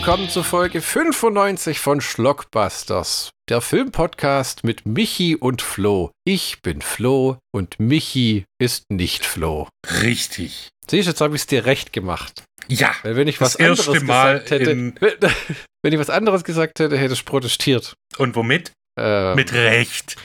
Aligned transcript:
willkommen 0.00 0.30
zu 0.30 0.42
Folge 0.42 0.80
95 0.80 1.78
von 1.78 2.00
Schlockbusters, 2.00 3.28
der 3.50 3.60
Filmpodcast 3.60 4.64
mit 4.64 4.86
Michi 4.86 5.36
und 5.36 5.60
Flo. 5.60 6.10
Ich 6.24 6.62
bin 6.62 6.80
Flo 6.80 7.36
und 7.52 7.78
Michi 7.78 8.46
ist 8.58 8.90
nicht 8.90 9.26
Flo. 9.26 9.68
Richtig. 10.00 10.70
Siehst 10.90 11.06
du, 11.06 11.10
jetzt 11.10 11.20
habe 11.20 11.36
ich 11.36 11.42
es 11.42 11.48
dir 11.48 11.66
recht 11.66 11.92
gemacht. 11.92 12.44
Ja. 12.66 12.94
Weil 13.02 13.16
wenn 13.16 13.28
ich 13.28 13.42
was 13.42 13.56
anderes 13.56 13.92
gesagt 13.92 14.50
hätte, 14.50 14.74
wenn 15.82 15.92
ich 15.92 15.98
was 15.98 16.08
anderes 16.08 16.44
gesagt 16.44 16.80
hätte, 16.80 16.96
hätte 16.96 17.12
ich 17.12 17.26
protestiert. 17.26 17.92
Und 18.16 18.34
womit? 18.36 18.72
Ähm, 18.98 19.34
Mit 19.36 19.52
Recht. 19.52 20.16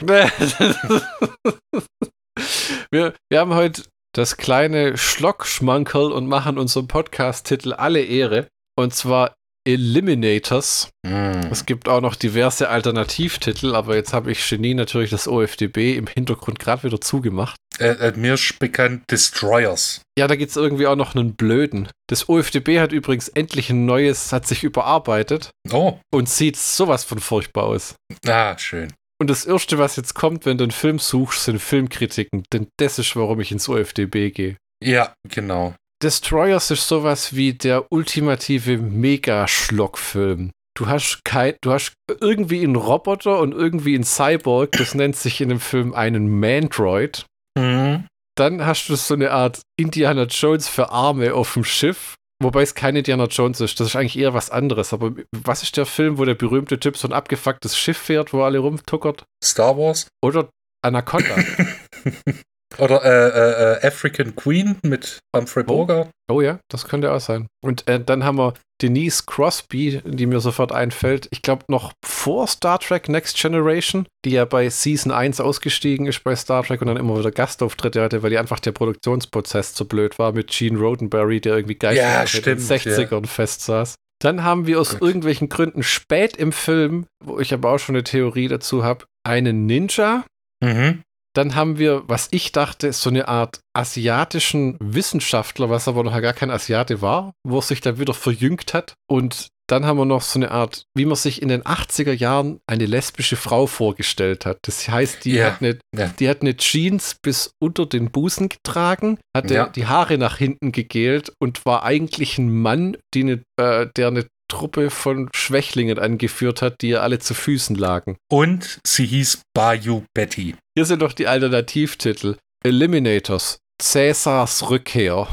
wir, 2.90 3.12
wir 3.28 3.38
haben 3.38 3.52
heute 3.52 3.82
das 4.14 4.38
kleine 4.38 4.96
Schlockschmankerl 4.96 6.12
und 6.12 6.28
machen 6.28 6.56
unserem 6.56 6.88
Podcast-Titel 6.88 7.74
alle 7.74 8.00
Ehre. 8.00 8.48
Und 8.74 8.94
zwar 8.94 9.34
Eliminators. 9.66 10.88
Mm. 11.06 11.50
Es 11.50 11.66
gibt 11.66 11.88
auch 11.88 12.00
noch 12.00 12.14
diverse 12.14 12.68
Alternativtitel, 12.68 13.74
aber 13.74 13.94
jetzt 13.96 14.12
habe 14.12 14.30
ich 14.32 14.48
Genie 14.48 14.74
natürlich 14.74 15.10
das 15.10 15.28
OFDB 15.28 15.96
im 15.96 16.06
Hintergrund 16.06 16.58
gerade 16.58 16.84
wieder 16.84 17.00
zugemacht. 17.00 17.56
Äh, 17.78 17.88
äh, 18.08 18.12
mir 18.16 18.34
ist 18.34 18.58
bekannt 18.58 19.02
Destroyers. 19.10 20.00
Ja, 20.18 20.26
da 20.28 20.36
gibt 20.36 20.50
es 20.50 20.56
irgendwie 20.56 20.86
auch 20.86 20.96
noch 20.96 21.14
einen 21.14 21.34
blöden. 21.34 21.88
Das 22.08 22.28
OFDB 22.28 22.78
hat 22.80 22.92
übrigens 22.92 23.28
endlich 23.28 23.68
ein 23.70 23.84
neues, 23.84 24.32
hat 24.32 24.46
sich 24.46 24.64
überarbeitet 24.64 25.50
Oh, 25.70 25.98
und 26.12 26.28
sieht 26.28 26.56
sowas 26.56 27.04
von 27.04 27.18
furchtbar 27.18 27.64
aus. 27.64 27.96
ah, 28.26 28.56
schön. 28.56 28.92
Und 29.18 29.28
das 29.30 29.46
Erste, 29.46 29.78
was 29.78 29.96
jetzt 29.96 30.14
kommt, 30.14 30.44
wenn 30.44 30.58
du 30.58 30.64
einen 30.64 30.70
Film 30.70 30.98
suchst, 30.98 31.44
sind 31.44 31.58
Filmkritiken. 31.58 32.44
Denn 32.52 32.68
das 32.78 32.98
ist, 32.98 33.16
warum 33.16 33.40
ich 33.40 33.50
ins 33.50 33.68
OFDB 33.68 34.30
gehe. 34.30 34.56
Ja, 34.84 35.14
genau. 35.28 35.74
Destroyers 36.02 36.70
ist 36.70 36.88
sowas 36.88 37.34
wie 37.34 37.54
der 37.54 37.90
ultimative 37.90 38.76
Mega-Schlockfilm. 38.76 40.50
Du 40.76 40.86
hast 40.88 41.24
kein, 41.24 41.54
du 41.62 41.72
hast 41.72 41.94
irgendwie 42.20 42.62
einen 42.62 42.76
Roboter 42.76 43.40
und 43.40 43.52
irgendwie 43.52 43.94
einen 43.94 44.04
Cyborg, 44.04 44.72
das 44.72 44.94
nennt 44.94 45.16
sich 45.16 45.40
in 45.40 45.48
dem 45.48 45.60
Film 45.60 45.94
einen 45.94 46.38
Mandroid. 46.38 47.24
Mhm. 47.58 48.06
Dann 48.36 48.66
hast 48.66 48.88
du 48.88 48.96
so 48.96 49.14
eine 49.14 49.30
Art 49.30 49.62
Indiana 49.78 50.24
Jones 50.24 50.68
für 50.68 50.90
Arme 50.90 51.32
auf 51.32 51.54
dem 51.54 51.64
Schiff, 51.64 52.14
wobei 52.42 52.60
es 52.60 52.74
kein 52.74 52.94
Indiana 52.94 53.24
Jones 53.24 53.62
ist. 53.62 53.80
Das 53.80 53.86
ist 53.86 53.96
eigentlich 53.96 54.18
eher 54.18 54.34
was 54.34 54.50
anderes. 54.50 54.92
Aber 54.92 55.14
was 55.32 55.62
ist 55.62 55.78
der 55.78 55.86
Film, 55.86 56.18
wo 56.18 56.26
der 56.26 56.34
berühmte 56.34 56.78
Typ 56.78 56.98
so 56.98 57.08
ein 57.08 57.14
abgefucktes 57.14 57.78
Schiff 57.78 57.96
fährt, 57.96 58.34
wo 58.34 58.42
alle 58.42 58.58
rumtuckert? 58.58 59.24
Star 59.42 59.78
Wars. 59.78 60.08
Oder 60.22 60.50
Anaconda? 60.84 61.36
Oder 62.78 63.04
äh, 63.04 63.78
äh, 63.84 63.86
African 63.86 64.34
Queen 64.34 64.76
mit 64.82 65.20
Humphrey 65.34 65.62
Oh. 65.64 65.86
Bogart. 65.86 66.10
Oh 66.30 66.40
ja, 66.40 66.58
das 66.68 66.86
könnte 66.88 67.12
auch 67.12 67.20
sein. 67.20 67.46
Und 67.64 67.86
äh, 67.88 68.00
dann 68.02 68.24
haben 68.24 68.38
wir 68.38 68.54
Denise 68.82 69.22
Crosby, 69.24 70.02
die 70.04 70.26
mir 70.26 70.40
sofort 70.40 70.72
einfällt. 70.72 71.28
Ich 71.30 71.42
glaube, 71.42 71.64
noch 71.68 71.92
vor 72.04 72.46
Star 72.48 72.78
Trek 72.80 73.08
Next 73.08 73.40
Generation, 73.40 74.06
die 74.24 74.30
ja 74.32 74.44
bei 74.44 74.68
Season 74.68 75.12
1 75.12 75.40
ausgestiegen 75.40 76.06
ist 76.06 76.24
bei 76.24 76.34
Star 76.34 76.64
Trek 76.64 76.80
und 76.82 76.88
dann 76.88 76.96
immer 76.96 77.18
wieder 77.18 77.30
Gastauftritte 77.30 78.02
hatte, 78.02 78.22
weil 78.22 78.30
die 78.30 78.38
einfach 78.38 78.58
der 78.60 78.72
Produktionsprozess 78.72 79.72
zu 79.74 79.86
blöd 79.86 80.18
war 80.18 80.32
mit 80.32 80.48
Gene 80.50 80.78
Roddenberry, 80.78 81.40
der 81.40 81.54
irgendwie 81.54 81.76
geil 81.76 81.96
Ja, 81.96 82.14
in 82.22 82.42
den 82.42 82.58
stimmt, 82.58 82.60
60ern 82.60 83.26
festsaß. 83.26 83.94
Dann 84.20 84.42
haben 84.42 84.66
wir 84.66 84.80
aus 84.80 84.92
Gut. 84.98 85.02
irgendwelchen 85.02 85.48
Gründen 85.48 85.82
spät 85.82 86.36
im 86.36 86.50
Film, 86.50 87.06
wo 87.24 87.38
ich 87.38 87.54
aber 87.54 87.70
auch 87.70 87.78
schon 87.78 87.94
eine 87.94 88.02
Theorie 88.04 88.48
dazu 88.48 88.82
habe, 88.82 89.04
einen 89.24 89.66
Ninja, 89.66 90.24
Mhm. 90.62 91.02
Dann 91.36 91.54
haben 91.54 91.78
wir, 91.78 92.02
was 92.06 92.28
ich 92.30 92.52
dachte, 92.52 92.92
so 92.92 93.10
eine 93.10 93.28
Art 93.28 93.60
asiatischen 93.74 94.76
Wissenschaftler, 94.80 95.68
was 95.70 95.88
aber 95.88 96.02
noch 96.04 96.20
gar 96.20 96.32
kein 96.32 96.50
Asiate 96.50 97.02
war, 97.02 97.32
wo 97.46 97.58
er 97.58 97.62
sich 97.62 97.80
dann 97.80 97.98
wieder 97.98 98.14
verjüngt 98.14 98.72
hat. 98.74 98.94
Und 99.10 99.48
dann 99.68 99.84
haben 99.84 99.96
wir 99.98 100.04
noch 100.04 100.22
so 100.22 100.38
eine 100.38 100.52
Art, 100.52 100.84
wie 100.96 101.06
man 101.06 101.16
sich 101.16 101.42
in 101.42 101.48
den 101.48 101.62
80er 101.64 102.12
Jahren 102.12 102.60
eine 102.68 102.86
lesbische 102.86 103.34
Frau 103.34 103.66
vorgestellt 103.66 104.46
hat. 104.46 104.58
Das 104.62 104.88
heißt, 104.88 105.24
die, 105.24 105.32
Ja, 105.32 105.46
hat, 105.52 105.60
eine, 105.60 105.78
ja. 105.94 106.06
die 106.20 106.28
hat 106.28 106.42
eine 106.42 106.56
Jeans 106.56 107.16
bis 107.20 107.50
unter 107.60 107.84
den 107.84 108.10
Busen 108.12 108.48
getragen, 108.48 109.18
hatte 109.36 109.54
Ja. 109.54 109.66
die 109.66 109.86
Haare 109.86 110.18
nach 110.18 110.36
hinten 110.38 110.70
gegelt 110.70 111.32
und 111.40 111.66
war 111.66 111.82
eigentlich 111.82 112.38
ein 112.38 112.62
Mann, 112.62 112.96
eine, 113.14 113.42
äh, 113.60 113.88
der 113.96 114.06
eine 114.08 114.26
Truppe 114.48 114.90
von 114.90 115.28
Schwächlingen 115.34 115.98
angeführt 115.98 116.62
hat, 116.62 116.80
die 116.82 116.88
ihr 116.90 117.02
alle 117.02 117.18
zu 117.18 117.34
Füßen 117.34 117.76
lagen. 117.76 118.16
Und 118.30 118.80
sie 118.86 119.06
hieß 119.06 119.40
Bayou 119.54 120.04
Betty. 120.14 120.54
Hier 120.76 120.84
sind 120.84 121.02
doch 121.02 121.12
die 121.12 121.26
Alternativtitel. 121.26 122.36
Eliminators, 122.64 123.58
Cäsars 123.80 124.70
Rückkehr 124.70 125.28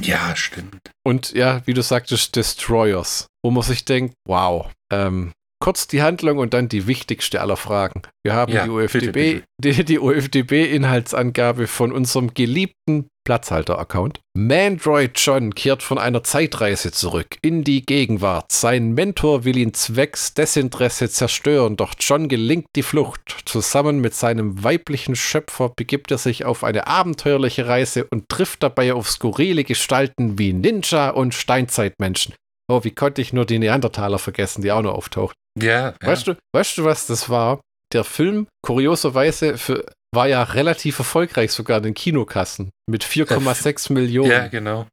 Ja, 0.00 0.34
stimmt. 0.36 0.78
und 1.06 1.32
ja, 1.32 1.62
wie 1.66 1.74
du 1.74 1.82
sagtest, 1.82 2.34
Destroyers, 2.36 3.26
wo 3.44 3.50
man 3.50 3.62
sich 3.62 3.84
denkt, 3.84 4.14
wow. 4.26 4.70
Ähm, 4.92 5.32
kurz 5.62 5.86
die 5.86 6.02
Handlung 6.02 6.38
und 6.38 6.54
dann 6.54 6.68
die 6.68 6.86
wichtigste 6.88 7.40
aller 7.40 7.56
Fragen. 7.56 8.02
Wir 8.24 8.34
haben 8.34 8.52
Ja, 8.52 8.64
die 8.64 8.70
bitte, 8.70 8.84
UFDB, 9.08 9.42
die, 9.62 9.84
die 9.84 9.98
UFDB-Inhaltsangabe 10.00 11.66
von 11.66 11.92
unserem 11.92 12.34
geliebten 12.34 13.06
Platzhalter-Account. 13.24 14.20
Mandroid 14.34 15.12
John 15.16 15.54
kehrt 15.54 15.82
von 15.82 15.98
einer 15.98 16.24
Zeitreise 16.24 16.90
zurück 16.90 17.36
in 17.42 17.64
die 17.64 17.84
Gegenwart. 17.84 18.50
Sein 18.50 18.92
Mentor 18.92 19.44
will 19.44 19.56
ihn 19.56 19.74
zwecks 19.74 20.34
Desinteresse 20.34 21.10
zerstören, 21.10 21.76
doch 21.76 21.94
John 21.98 22.28
gelingt 22.28 22.66
die 22.76 22.82
Flucht. 22.82 23.42
Zusammen 23.44 24.00
mit 24.00 24.14
seinem 24.14 24.64
weiblichen 24.64 25.16
Schöpfer 25.16 25.70
begibt 25.76 26.10
er 26.10 26.18
sich 26.18 26.44
auf 26.44 26.64
eine 26.64 26.86
abenteuerliche 26.86 27.66
Reise 27.66 28.04
und 28.04 28.28
trifft 28.28 28.62
dabei 28.62 28.94
auf 28.94 29.10
skurrile 29.10 29.64
Gestalten 29.64 30.38
wie 30.38 30.52
Ninja 30.52 31.10
und 31.10 31.34
Steinzeitmenschen. 31.34 32.34
Oh, 32.68 32.84
wie 32.84 32.92
konnte 32.92 33.20
ich 33.20 33.32
nur 33.32 33.44
die 33.44 33.58
Neandertaler 33.58 34.18
vergessen, 34.18 34.62
die 34.62 34.72
auch 34.72 34.82
noch 34.82 34.94
auftaucht. 34.94 35.36
Ja, 35.60 35.90
ja. 35.90 35.94
Weißt, 36.00 36.26
du, 36.26 36.36
weißt 36.54 36.78
du, 36.78 36.84
was 36.84 37.06
das 37.06 37.28
war? 37.28 37.60
Der 37.92 38.04
Film, 38.04 38.46
kurioserweise, 38.62 39.58
für, 39.58 39.84
war 40.14 40.28
ja 40.28 40.42
relativ 40.42 40.98
erfolgreich 40.98 41.52
sogar 41.52 41.78
in 41.78 41.84
den 41.84 41.94
Kinokassen 41.94 42.70
mit 42.88 43.04
4,6 43.04 43.92
Millionen. 43.92 44.30
ja, 44.30 44.46
genau. 44.48 44.86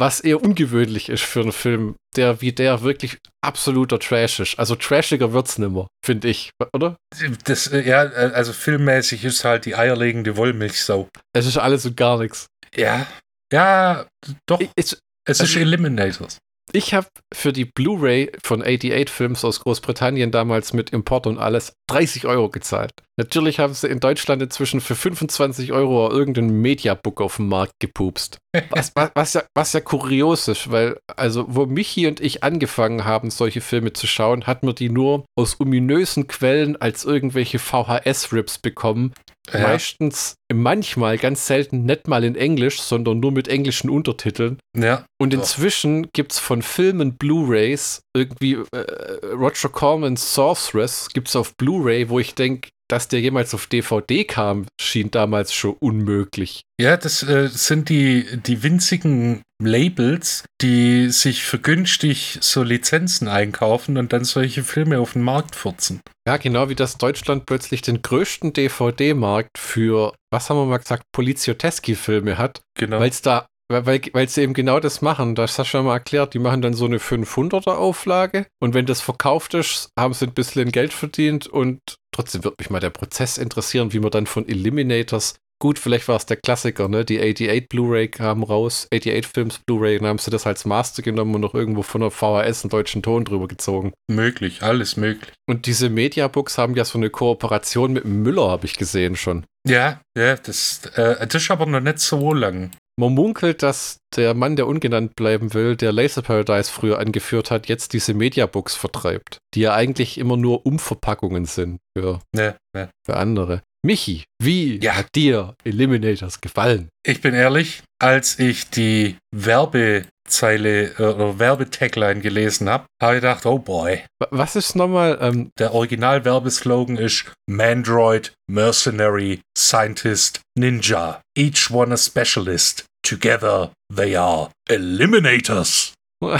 Was 0.00 0.20
eher 0.20 0.42
ungewöhnlich 0.42 1.10
ist 1.10 1.22
für 1.22 1.42
einen 1.42 1.52
Film, 1.52 1.96
der 2.16 2.40
wie 2.40 2.52
der 2.52 2.82
wirklich 2.82 3.18
absoluter 3.44 3.98
Trash 3.98 4.40
ist. 4.40 4.58
Also 4.58 4.74
trashiger 4.74 5.32
wird's 5.32 5.58
nimmer, 5.58 5.86
finde 6.04 6.28
ich, 6.28 6.50
oder? 6.72 6.96
Das, 7.44 7.66
äh, 7.68 7.86
ja, 7.86 8.04
äh, 8.04 8.32
also 8.32 8.52
filmmäßig 8.54 9.24
ist 9.24 9.44
halt 9.44 9.66
die 9.66 9.76
eierlegende 9.76 10.36
Wollmilchsau. 10.36 11.08
Es 11.34 11.46
ist 11.46 11.58
alles 11.58 11.84
und 11.84 11.96
gar 11.96 12.18
nichts. 12.18 12.46
Ja. 12.74 13.06
Ja, 13.52 14.06
doch. 14.46 14.60
Ich, 14.60 14.70
ich, 14.76 14.96
Es 15.26 15.40
also- 15.40 15.44
ist 15.44 15.56
Eliminators. 15.56 16.38
Ich 16.70 16.94
habe 16.94 17.08
für 17.32 17.52
die 17.52 17.64
Blu-ray 17.64 18.30
von 18.44 18.62
88 18.62 19.10
Films 19.10 19.44
aus 19.44 19.60
Großbritannien 19.60 20.30
damals 20.30 20.72
mit 20.72 20.90
Import 20.90 21.26
und 21.26 21.38
alles 21.38 21.74
30 21.88 22.26
Euro 22.26 22.50
gezahlt. 22.50 22.92
Natürlich 23.18 23.58
haben 23.58 23.74
sie 23.74 23.88
in 23.88 24.00
Deutschland 24.00 24.40
inzwischen 24.40 24.80
für 24.80 24.94
25 24.94 25.72
Euro 25.72 26.10
irgendeinen 26.10 26.62
Mediabook 26.62 27.20
auf 27.20 27.36
den 27.36 27.48
Markt 27.48 27.74
gepupst. 27.78 28.38
Was, 28.70 28.92
was, 28.94 29.10
was, 29.14 29.34
ja, 29.34 29.42
was 29.54 29.72
ja 29.74 29.80
kurios 29.80 30.48
ist, 30.48 30.70
weil, 30.70 30.98
also, 31.16 31.44
wo 31.48 31.66
Michi 31.66 32.06
und 32.06 32.20
ich 32.20 32.42
angefangen 32.42 33.04
haben, 33.04 33.30
solche 33.30 33.60
Filme 33.60 33.92
zu 33.92 34.06
schauen, 34.06 34.46
hat 34.46 34.62
man 34.62 34.74
die 34.74 34.88
nur 34.88 35.26
aus 35.38 35.60
ominösen 35.60 36.26
Quellen 36.26 36.80
als 36.80 37.04
irgendwelche 37.04 37.58
VHS-Rips 37.58 38.58
bekommen. 38.58 39.12
Ja. 39.52 39.60
Meistens, 39.60 40.36
manchmal, 40.52 41.18
ganz 41.18 41.46
selten, 41.46 41.84
nicht 41.84 42.06
mal 42.06 42.22
in 42.22 42.36
Englisch, 42.36 42.80
sondern 42.80 43.18
nur 43.18 43.32
mit 43.32 43.48
englischen 43.48 43.90
Untertiteln. 43.90 44.58
Ja. 44.76 45.04
Und 45.20 45.34
inzwischen 45.34 46.10
gibt 46.12 46.32
es 46.32 46.38
von 46.38 46.62
Filmen 46.62 47.16
Blu-Rays 47.16 48.02
irgendwie 48.16 48.58
äh, 48.72 49.26
Roger 49.34 49.68
Cormans 49.68 50.34
Sorceress 50.34 51.08
gibt 51.08 51.28
es 51.28 51.36
auf 51.36 51.56
Blu-Ray, 51.56 52.08
wo 52.08 52.20
ich 52.20 52.34
denke, 52.34 52.70
dass 52.92 53.08
der 53.08 53.20
jemals 53.22 53.54
auf 53.54 53.66
DVD 53.68 54.24
kam, 54.24 54.66
schien 54.78 55.10
damals 55.10 55.54
schon 55.54 55.72
unmöglich. 55.80 56.60
Ja, 56.78 56.98
das 56.98 57.22
äh, 57.22 57.48
sind 57.48 57.88
die, 57.88 58.26
die 58.42 58.62
winzigen 58.62 59.40
Labels, 59.62 60.44
die 60.60 61.08
sich 61.08 61.42
für 61.42 61.58
günstig 61.58 62.36
so 62.42 62.62
Lizenzen 62.62 63.28
einkaufen 63.28 63.96
und 63.96 64.12
dann 64.12 64.24
solche 64.24 64.62
Filme 64.62 64.98
auf 65.00 65.14
den 65.14 65.22
Markt 65.22 65.56
furzen. 65.56 66.00
Ja, 66.28 66.36
genau 66.36 66.68
wie 66.68 66.74
das 66.74 66.98
Deutschland 66.98 67.46
plötzlich 67.46 67.80
den 67.80 68.02
größten 68.02 68.52
DVD-Markt 68.52 69.56
für, 69.56 70.12
was 70.30 70.50
haben 70.50 70.58
wir 70.58 70.66
mal 70.66 70.76
gesagt, 70.78 71.04
Polizioteski-Filme 71.14 72.36
hat, 72.36 72.60
Genau. 72.78 73.00
weil 73.00 73.08
es 73.10 73.22
da, 73.22 73.46
weil, 73.72 74.00
weil, 74.12 74.28
sie 74.28 74.42
eben 74.42 74.54
genau 74.54 74.80
das 74.80 75.02
machen. 75.02 75.34
Das 75.34 75.58
hast 75.58 75.72
du 75.72 75.78
ja 75.78 75.82
mal 75.82 75.94
erklärt. 75.94 76.34
Die 76.34 76.38
machen 76.38 76.62
dann 76.62 76.74
so 76.74 76.84
eine 76.84 76.98
500er 76.98 77.72
Auflage 77.72 78.46
und 78.60 78.74
wenn 78.74 78.86
das 78.86 79.00
verkauft 79.00 79.54
ist, 79.54 79.88
haben 79.98 80.14
sie 80.14 80.26
ein 80.26 80.34
bisschen 80.34 80.72
Geld 80.72 80.92
verdient 80.92 81.46
und 81.46 81.80
trotzdem 82.14 82.44
wird 82.44 82.58
mich 82.58 82.70
mal 82.70 82.80
der 82.80 82.90
Prozess 82.90 83.38
interessieren, 83.38 83.92
wie 83.92 84.00
man 84.00 84.10
dann 84.10 84.26
von 84.26 84.48
Eliminators 84.48 85.34
Gut, 85.62 85.78
vielleicht 85.78 86.08
war 86.08 86.16
es 86.16 86.26
der 86.26 86.38
Klassiker, 86.38 86.88
ne? 86.88 87.04
Die 87.04 87.20
88 87.20 87.68
Blu-ray 87.68 88.08
kam 88.08 88.42
raus, 88.42 88.88
88 88.92 89.28
Films 89.32 89.60
Blu-ray, 89.60 89.96
dann 89.98 90.08
haben 90.08 90.18
sie 90.18 90.32
das 90.32 90.44
als 90.44 90.64
Master 90.64 91.02
genommen 91.02 91.36
und 91.36 91.40
noch 91.40 91.54
irgendwo 91.54 91.82
von 91.82 92.00
der 92.00 92.10
VHS 92.10 92.64
einen 92.64 92.70
deutschen 92.70 93.00
Ton 93.00 93.24
drüber 93.24 93.46
gezogen. 93.46 93.92
möglich, 94.10 94.64
alles 94.64 94.96
möglich. 94.96 95.32
Und 95.48 95.66
diese 95.66 95.88
Mediabooks 95.88 96.58
haben 96.58 96.74
ja 96.74 96.84
so 96.84 96.98
eine 96.98 97.10
Kooperation 97.10 97.92
mit 97.92 98.04
Müller, 98.04 98.50
habe 98.50 98.66
ich 98.66 98.76
gesehen 98.76 99.14
schon. 99.14 99.44
Ja, 99.64 100.00
ja, 100.18 100.34
das, 100.34 100.84
äh, 100.96 101.24
das 101.28 101.42
ist 101.44 101.50
aber 101.52 101.66
noch 101.66 101.78
nicht 101.78 102.00
so 102.00 102.34
lang. 102.34 102.72
Man 102.98 103.14
munkelt, 103.14 103.62
dass 103.62 104.00
der 104.16 104.34
Mann, 104.34 104.56
der 104.56 104.66
ungenannt 104.66 105.16
bleiben 105.16 105.54
will, 105.54 105.76
der 105.76 105.92
Laser 105.92 106.20
Paradise 106.22 106.70
früher 106.70 106.98
angeführt 106.98 107.50
hat, 107.50 107.66
jetzt 107.66 107.94
diese 107.94 108.12
Mediabooks 108.12 108.74
vertreibt, 108.74 109.38
die 109.54 109.60
ja 109.60 109.74
eigentlich 109.74 110.18
immer 110.18 110.36
nur 110.36 110.66
Umverpackungen 110.66 111.46
sind 111.46 111.78
für, 111.96 112.20
Ne, 112.34 112.56
ne. 112.74 112.90
für 113.06 113.16
andere. 113.16 113.62
Michi, 113.84 114.24
wie 114.40 114.78
Ja. 114.82 114.94
hat 114.94 115.14
dir 115.16 115.56
Eliminators 115.64 116.40
gefallen? 116.40 116.88
Ich 117.04 117.20
bin 117.20 117.34
ehrlich, 117.34 117.82
als 118.00 118.38
ich 118.38 118.70
die 118.70 119.16
Werbezeile 119.34 120.92
äh, 120.98 121.02
oder 121.02 121.38
Werbetagline 121.40 122.20
gelesen 122.20 122.68
habe, 122.68 122.86
habe 123.02 123.16
ich 123.16 123.20
gedacht, 123.22 123.44
oh 123.44 123.58
boy, 123.58 124.04
Wa- 124.20 124.28
Was 124.30 124.54
ist 124.54 124.76
nochmal, 124.76 125.18
ähm, 125.20 125.50
der 125.58 125.74
Original-Werbeslogan 125.74 126.96
ist 126.96 127.24
Mandroid, 127.48 128.32
Mercenary, 128.48 129.40
Scientist, 129.58 130.40
Ninja. 130.56 131.20
Each 131.36 131.70
one 131.70 131.92
a 131.92 131.96
specialist. 131.96 132.84
Together 133.04 133.72
they 133.92 134.16
are 134.16 134.52
Eliminators. 134.68 135.92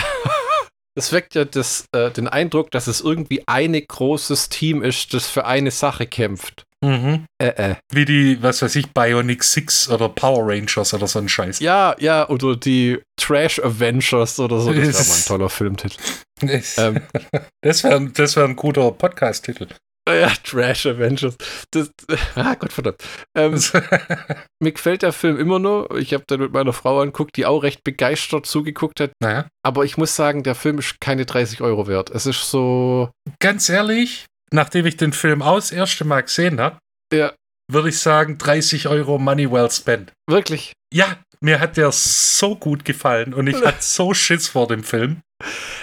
es 0.95 1.11
weckt 1.11 1.35
ja 1.35 1.43
das, 1.43 1.83
äh, 1.93 2.09
den 2.09 2.29
Eindruck, 2.29 2.71
dass 2.71 2.87
es 2.87 3.01
irgendwie 3.01 3.43
ein 3.47 3.73
großes 3.85 4.47
Team 4.47 4.81
ist, 4.81 5.13
das 5.13 5.27
für 5.27 5.43
eine 5.45 5.71
Sache 5.71 6.05
kämpft. 6.07 6.63
Mhm. 6.83 7.25
Äh, 7.41 7.47
äh. 7.71 7.75
Wie 7.91 8.05
die, 8.05 8.43
was 8.43 8.61
weiß 8.61 8.75
ich, 8.75 8.91
Bionic 8.91 9.43
Six 9.43 9.89
oder 9.89 10.09
Power 10.09 10.47
Rangers 10.49 10.93
oder 10.93 11.07
so 11.07 11.19
ein 11.19 11.29
Scheiß. 11.29 11.59
Ja, 11.59 11.95
ja, 11.99 12.27
oder 12.27 12.55
die 12.57 12.99
Trash 13.19 13.59
Avengers 13.59 14.39
oder 14.39 14.59
so. 14.59 14.73
Das 14.73 14.77
wäre 14.81 14.91
mal 14.91 15.15
ein 15.15 15.25
toller 15.27 15.49
Filmtitel. 15.49 15.97
Ähm, 16.77 17.01
Das 17.61 17.83
wäre 17.85 18.09
das 18.09 18.35
wär 18.35 18.43
ein 18.43 18.57
guter 18.57 18.91
Podcast-Titel. 18.91 19.67
ja, 20.09 20.29
Trash 20.43 20.85
Avengers. 20.85 21.37
Das, 21.71 21.89
ah, 22.35 22.55
Gott 22.55 22.73
verdammt. 22.73 23.01
Ähm, 23.37 23.53
mir 24.61 24.71
gefällt 24.73 25.01
der 25.03 25.13
Film 25.13 25.39
immer 25.39 25.59
noch. 25.59 25.89
Ich 25.91 26.13
habe 26.13 26.25
den 26.29 26.41
mit 26.41 26.51
meiner 26.51 26.73
Frau 26.73 26.99
anguckt, 26.99 27.37
die 27.37 27.45
auch 27.45 27.63
recht 27.63 27.85
begeistert 27.85 28.45
zugeguckt 28.45 28.99
hat. 28.99 29.11
naja, 29.21 29.47
Aber 29.65 29.85
ich 29.85 29.95
muss 29.95 30.17
sagen, 30.17 30.43
der 30.43 30.55
Film 30.55 30.79
ist 30.79 30.99
keine 30.99 31.25
30 31.25 31.61
Euro 31.61 31.87
wert. 31.87 32.09
Es 32.09 32.25
ist 32.25 32.49
so. 32.49 33.09
ganz 33.39 33.69
ehrlich, 33.69 34.25
nachdem 34.53 34.85
ich 34.85 34.97
den 34.97 35.13
Film 35.13 35.41
aus 35.41 35.69
das 35.69 35.77
erste 35.77 36.05
Mal 36.05 36.21
gesehen 36.21 36.59
habe, 36.61 36.77
Ja, 37.13 37.33
würde 37.71 37.89
ich 37.89 37.99
sagen, 37.99 38.37
30 38.37 38.87
Euro 38.87 39.17
Money 39.17 39.51
well 39.51 39.69
spent. 39.71 40.11
wirklich. 40.29 40.73
Ja, 40.93 41.17
mir 41.41 41.59
hat 41.59 41.75
der 41.77 41.91
so 41.91 42.55
gut 42.55 42.85
gefallen 42.85 43.33
und 43.33 43.47
ich 43.47 43.61
hatte 43.63 43.81
so 43.81 44.13
Schiss 44.13 44.47
vor 44.47 44.67
dem 44.67 44.83
Film. 44.83 45.21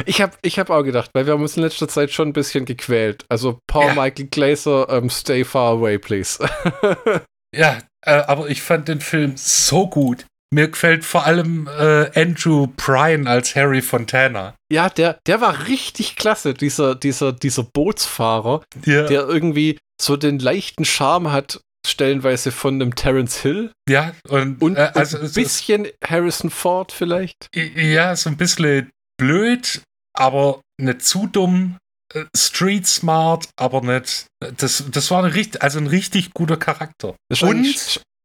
Ich 0.06 0.22
habe 0.22 0.34
ich 0.40 0.58
hab 0.58 0.70
auch 0.70 0.82
gedacht, 0.82 1.10
weil 1.12 1.26
wir 1.26 1.34
haben 1.34 1.42
uns 1.42 1.56
in 1.56 1.62
letzter 1.62 1.86
Zeit 1.88 2.10
schon 2.12 2.28
ein 2.28 2.32
bisschen 2.32 2.64
gequält. 2.64 3.24
Also, 3.28 3.58
Paul 3.66 3.88
Ja. 3.88 3.94
Michael 3.94 4.28
Glaser, 4.28 4.88
ähm, 4.88 5.10
stay 5.10 5.44
far 5.44 5.72
away, 5.72 5.98
please. 5.98 6.38
Ja, 7.54 7.78
äh, 8.06 8.12
aber 8.12 8.48
ich 8.48 8.62
fand 8.62 8.86
den 8.86 9.00
Film 9.00 9.32
so 9.36 9.88
gut. 9.88 10.24
Mir 10.52 10.68
gefällt 10.68 11.04
vor 11.04 11.26
allem 11.26 11.68
äh, 11.68 12.10
Andrew 12.20 12.66
Prine 12.76 13.28
als 13.30 13.54
Harry 13.54 13.82
Fontana. 13.82 14.54
ja, 14.72 14.88
der, 14.88 15.18
der 15.26 15.40
war 15.40 15.68
richtig 15.68 16.16
klasse, 16.16 16.54
dieser, 16.54 16.94
dieser, 16.96 17.32
dieser 17.32 17.62
Bootsfahrer. 17.62 18.62
Ja, 18.84 19.06
der 19.06 19.28
irgendwie 19.28 19.78
so 20.00 20.16
den 20.16 20.38
leichten 20.38 20.84
Charme 20.84 21.30
hat, 21.30 21.60
stellenweise 21.86 22.50
von 22.52 22.74
einem 22.74 22.94
Terence 22.94 23.38
Hill 23.40 23.72
ja 23.88 24.12
und, 24.28 24.60
und, 24.60 24.76
äh, 24.76 24.90
also 24.94 25.18
und 25.18 25.24
ein 25.24 25.32
bisschen 25.32 25.88
Harrison 26.04 26.50
Ford 26.50 26.92
vielleicht. 26.92 27.48
Ja, 27.54 28.14
so 28.16 28.28
ein 28.30 28.36
bisschen 28.36 28.90
blöd, 29.18 29.82
aber 30.14 30.60
nicht 30.80 31.02
zu 31.02 31.26
dumm. 31.26 31.78
Äh, 32.12 32.24
Street 32.36 32.86
smart, 32.86 33.48
aber 33.56 33.82
nicht. 33.82 34.26
Das, 34.56 34.84
das 34.90 35.10
war 35.10 35.24
ein 35.24 35.30
richtig, 35.30 35.62
also 35.62 35.78
ein 35.78 35.86
richtig 35.86 36.34
guter 36.34 36.56
Charakter. 36.56 37.14
Ist 37.30 37.42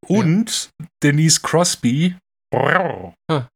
Und, 0.08 0.26
und 0.26 0.70
Denise 1.04 1.42
Crosby. 1.42 2.16
Ah. 2.54 3.48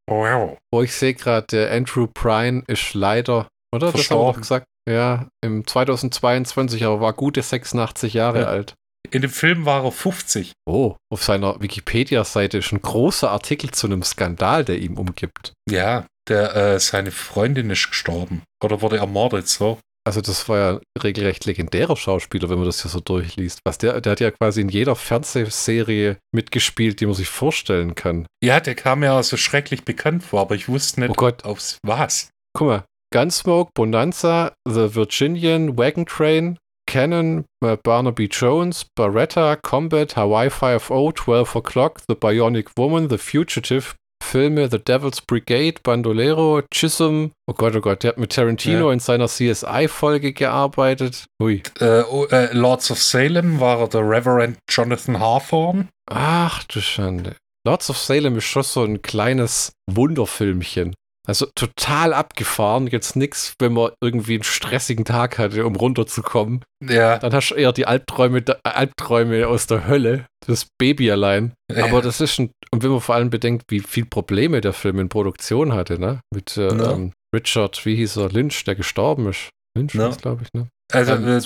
Wo 0.72 0.81
ich 0.81 0.94
sehe 0.94 1.13
gerade, 1.13 1.48
der 1.48 1.72
Andrew 1.72 2.07
Prine 2.07 2.63
ist 2.68 2.94
leider, 2.94 3.48
oder? 3.74 3.80
Das 3.80 3.81
haben 3.81 3.81
wir 3.81 3.92
Verstorben. 3.94 4.42
gesagt. 4.42 4.66
Ja, 4.90 5.28
im 5.44 5.66
2022, 5.68 6.84
aber 6.84 7.00
war 7.00 7.13
gute 7.13 7.42
86 7.42 8.13
Jahre 8.13 8.42
Ja. 8.42 8.48
alt. 8.48 8.74
In 9.12 9.22
dem 9.22 9.31
Film 9.31 9.66
war 9.66 9.86
er 9.86 9.92
50. 9.92 10.51
Oh, 10.68 10.96
auf 11.12 11.24
seiner 11.24 11.62
Wikipedia-Seite 11.62 12.57
ist 12.57 12.72
ein 12.74 12.81
großer 12.81 13.31
Artikel 13.31 13.72
zu 13.72 13.88
einem 13.88 14.04
Skandal, 14.04 14.66
der 14.66 14.80
ihm 14.80 14.98
umgibt. 14.98 15.54
Ja, 15.69 16.06
der, 16.28 16.56
äh, 16.56 16.80
seine 16.80 17.12
Freundin 17.12 17.69
ist 17.69 17.88
gestorben. 17.90 18.44
Oder 18.63 18.81
wurde 18.81 18.98
ermordet, 18.98 19.48
so. 19.48 19.80
Also 20.07 20.22
das 20.22 20.48
war 20.50 20.57
ja 20.57 20.69
ein 20.78 20.80
regelrecht 21.04 21.46
legendärer 21.46 21.96
Schauspieler, 21.96 22.50
wenn 22.50 22.57
man 22.57 22.66
das 22.66 22.81
hier 22.81 22.90
so 22.90 23.00
durchliest. 23.00 23.60
Was 23.66 23.78
der, 23.78 24.01
der 24.01 24.12
hat 24.13 24.19
ja 24.19 24.31
quasi 24.31 24.62
in 24.62 24.69
jeder 24.69 24.96
Fernsehserie 24.96 26.18
mitgespielt, 26.34 27.00
die 27.00 27.06
man 27.06 27.16
sich 27.16 27.30
vorstellen 27.30 27.96
kann. 27.96 28.25
Ja, 28.44 28.60
der 28.60 28.75
kam 28.75 29.04
ja 29.04 29.22
so 29.24 29.38
schrecklich 29.38 29.84
bekannt 29.86 30.24
vor, 30.24 30.42
aber 30.42 30.56
ich 30.56 30.68
wusste 30.68 31.01
nicht, 31.01 31.12
Oh 31.12 31.13
Gott. 31.13 31.46
aufs 31.46 31.78
was. 31.86 32.30
Guck 32.57 32.68
mal, 32.68 32.84
Gunsmoke, 33.13 33.72
Bonanza, 33.75 34.54
The 34.68 34.96
Virginian, 34.96 35.78
Wagon 35.78 36.06
Train, 36.06 36.57
Cannon, 36.88 37.46
äh, 37.63 37.78
Barnaby 37.84 38.25
Jones, 38.31 38.86
Barretta, 38.98 39.56
Combat, 39.57 40.16
Hawaii 40.16 40.50
5-0, 40.50 41.16
12 41.16 41.56
O'Clock, 41.56 42.00
The 42.07 42.16
Bionic 42.16 42.69
Woman, 42.78 43.10
The 43.10 43.18
Fugitive, 43.19 43.94
Filme 44.30 44.70
The 44.70 44.78
Devil's 44.78 45.22
Brigade, 45.22 45.81
Bandolero, 45.81 46.62
Chisholm, 46.72 47.31
oh 47.48 47.54
Gott, 47.54 47.76
oh 47.76 47.81
Gott, 47.81 48.04
der 48.04 48.10
hat 48.10 48.20
mit 48.20 48.31
Tarantino 48.31 48.88
Ja. 48.88 48.94
in 48.94 49.00
seiner 49.00 49.26
CSI-Folge 49.28 50.34
gearbeitet. 50.34 51.26
Hui. 51.42 51.64
Äh, 51.80 52.04
oh, 52.04 52.26
äh, 52.26 52.54
Lords 52.54 52.92
of 52.92 53.02
Salem 53.02 53.60
war 53.60 53.80
er 53.80 53.88
der 53.88 54.02
Reverend 54.08 54.58
Jonathan 54.70 55.20
Hawthorne. 55.20 55.88
Ach 56.12 56.64
du 56.66 56.80
Schande. 56.80 57.38
Lords 57.66 57.90
of 57.90 57.98
Salem 57.98 58.38
ist 58.38 58.46
schon 58.46 58.62
so 58.62 58.84
ein 58.84 59.02
kleines 59.02 59.72
Wunderfilmchen. 59.90 60.94
Also 61.30 61.46
total 61.54 62.14
abgefahren. 62.14 62.88
Jetzt 62.88 63.16
nix, 63.16 63.54
wenn 63.60 63.74
man 63.74 63.92
irgendwie 64.02 64.34
einen 64.34 64.44
stressigen 64.44 65.06
Tag 65.06 65.38
hatte, 65.38 65.64
um 65.66 65.76
runterzukommen. 65.76 66.66
Ja, 66.84 67.20
Dann 67.20 67.34
hast 67.34 67.50
du 67.52 67.56
eher 67.56 67.72
die 67.72 67.86
Albträume, 67.86 68.40
äh, 68.40 68.56
Albträume 68.64 69.48
aus 69.48 69.68
der 69.68 69.88
Hölle, 69.88 70.26
das 70.48 70.66
Baby 70.80 71.12
allein. 71.12 71.54
Aber 71.72 72.02
das 72.02 72.20
ist 72.20 72.40
ein, 72.40 72.50
und 72.72 72.81
wenn 72.81 72.90
man 72.90 73.00
vor 73.00 73.14
allem 73.14 73.30
bedenkt, 73.30 73.66
wie 73.70 73.80
viel 73.80 74.06
Probleme 74.06 74.60
der 74.60 74.74
Film 74.74 74.98
in 75.00 75.08
Produktion 75.10 75.72
hatte, 75.74 76.00
ne? 76.00 76.22
Mit 76.34 76.58
äh, 76.58 76.76
Ja. 76.76 76.94
ähm, 76.94 77.14
Richard, 77.36 77.86
wie 77.86 77.96
hieß 77.96 78.18
er, 78.18 78.30
Lynch, 78.30 78.64
der 78.64 78.74
gestorben 78.74 79.30
ist. 79.30 79.50
Lynch 79.78 79.94
Ja. 79.94 80.10
glaube 80.10 80.42
ich, 80.44 80.50
ne? 80.54 80.68
Also 80.92 81.14
Ähm, 81.14 81.28
äh, 81.28 81.42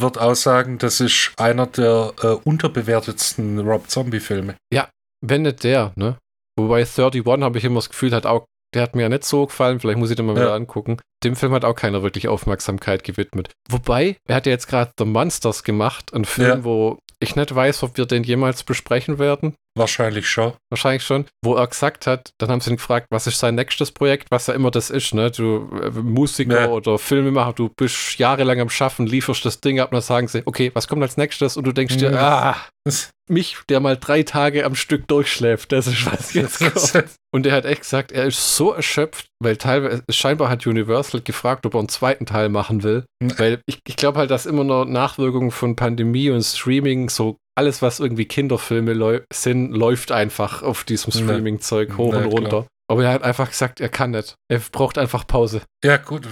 wird 0.00 0.18
aussagen, 0.18 0.76
das 0.76 1.00
ist 1.00 1.32
einer 1.38 1.66
der 1.66 2.12
äh, 2.22 2.26
unterbewertetsten 2.44 3.60
Rob 3.60 3.88
Zombie-Filme. 3.88 4.56
Wenn 5.24 5.42
nicht 5.42 5.64
der, 5.64 5.92
ne? 5.96 6.18
Wobei 6.58 6.80
31 6.82 7.24
habe 7.42 7.56
ich 7.58 7.64
immer 7.64 7.76
das 7.76 7.88
Gefühl, 7.88 8.12
hat 8.12 8.26
auch, 8.26 8.44
der 8.76 8.82
hat 8.84 8.94
mir 8.94 9.02
ja 9.02 9.08
nicht 9.08 9.24
so 9.24 9.46
gefallen, 9.46 9.80
vielleicht 9.80 9.98
muss 9.98 10.10
ich 10.10 10.16
den 10.16 10.26
mal 10.26 10.36
Ja. 10.36 10.42
wieder 10.42 10.54
angucken. 10.54 10.98
Dem 11.24 11.34
Film 11.34 11.52
hat 11.52 11.64
auch 11.64 11.74
keiner 11.74 12.02
wirklich 12.02 12.28
Aufmerksamkeit 12.28 13.02
gewidmet. 13.04 13.50
Wobei, 13.68 14.16
er 14.28 14.36
hat 14.36 14.46
ja 14.46 14.52
jetzt 14.52 14.68
gerade 14.68 14.92
The 14.98 15.04
Monsters 15.06 15.64
gemacht, 15.64 16.12
ein 16.14 16.24
Film, 16.24 16.48
Ja. 16.58 16.64
wo 16.64 16.98
ich 17.18 17.34
nicht 17.34 17.54
weiß, 17.54 17.82
ob 17.82 17.96
wir 17.96 18.06
den 18.06 18.22
jemals 18.22 18.62
besprechen 18.62 19.18
werden. 19.18 19.54
Wahrscheinlich 19.76 20.28
schon. 20.28 20.52
Wahrscheinlich 20.70 21.02
schon, 21.04 21.26
wo 21.44 21.54
er 21.54 21.66
gesagt 21.66 22.06
hat, 22.06 22.30
dann 22.38 22.50
haben 22.50 22.60
sie 22.60 22.70
ihn 22.70 22.76
gefragt, 22.76 23.06
was 23.10 23.26
ist 23.26 23.38
sein 23.38 23.54
nächstes 23.54 23.92
Projekt, 23.92 24.28
was 24.30 24.46
ja 24.46 24.54
immer 24.54 24.70
das 24.70 24.90
ist, 24.90 25.14
ne? 25.14 25.30
Du 25.30 25.70
äh, 25.82 25.90
Musiker 25.90 26.62
Ja. 26.62 26.68
oder 26.68 26.98
Filmemacher, 26.98 27.52
du 27.52 27.68
bist 27.68 28.18
jahrelang 28.18 28.60
am 28.60 28.70
Schaffen, 28.70 29.06
lieferst 29.06 29.44
das 29.44 29.60
Ding 29.60 29.78
ab 29.80 29.90
und 29.90 29.94
dann 29.96 30.02
sagen 30.02 30.28
sie, 30.28 30.42
okay, 30.46 30.70
was 30.74 30.88
kommt 30.88 31.02
als 31.02 31.16
nächstes? 31.16 31.56
Und 31.56 31.64
du 31.66 31.72
denkst 31.72 31.96
dir, 31.98 32.10
Mhm. 32.10 32.16
ah, 32.16 32.56
mich, 33.28 33.56
der 33.68 33.80
mal 33.80 33.96
drei 33.96 34.22
Tage 34.22 34.64
am 34.64 34.76
Stück 34.76 35.08
durchschläft, 35.08 35.72
das 35.72 35.88
ist 35.88 36.06
was 36.06 36.32
jetzt 36.34 36.58
kommt. 36.92 37.10
Und 37.34 37.44
er 37.44 37.52
hat 37.54 37.64
echt 37.64 37.82
gesagt, 37.82 38.12
er 38.12 38.26
ist 38.26 38.56
so 38.56 38.72
erschöpft, 38.72 39.26
weil 39.42 39.56
teilweise, 39.56 40.04
scheinbar 40.08 40.48
hat 40.48 40.66
Universal 40.66 41.20
gefragt, 41.20 41.66
ob 41.66 41.74
er 41.74 41.80
einen 41.80 41.88
zweiten 41.88 42.24
Teil 42.24 42.48
machen 42.48 42.82
will. 42.84 43.04
Mhm. 43.20 43.38
Weil 43.38 43.60
ich, 43.66 43.80
ich 43.86 43.96
glaube 43.96 44.18
halt, 44.20 44.30
dass 44.30 44.46
immer 44.46 44.64
noch 44.64 44.84
Nachwirkungen 44.84 45.50
von 45.50 45.74
Pandemie 45.76 46.30
und 46.30 46.42
Streaming, 46.42 47.08
so 47.10 47.36
alles, 47.56 47.82
was 47.82 48.00
irgendwie 48.00 48.26
Kinderfilme 48.26 48.92
läu 48.92 49.20
sind, 49.32 49.72
läuft 49.72 50.12
einfach 50.12 50.62
auf 50.62 50.84
diesem. 50.84 51.12
Streaming-Zeug 51.12 51.96
hoch 51.96 52.12
Ja, 52.12 52.20
und 52.20 52.26
runter. 52.26 52.48
klar. 52.48 52.66
Aber 52.88 53.04
er 53.04 53.12
hat 53.12 53.22
einfach 53.24 53.48
gesagt, 53.50 53.80
er 53.80 53.88
kann 53.88 54.12
nicht. 54.12 54.36
Er 54.48 54.60
braucht 54.60 54.96
einfach 54.96 55.26
Pause. 55.26 55.62
Ja, 55.84 55.96
gut, 55.96 56.26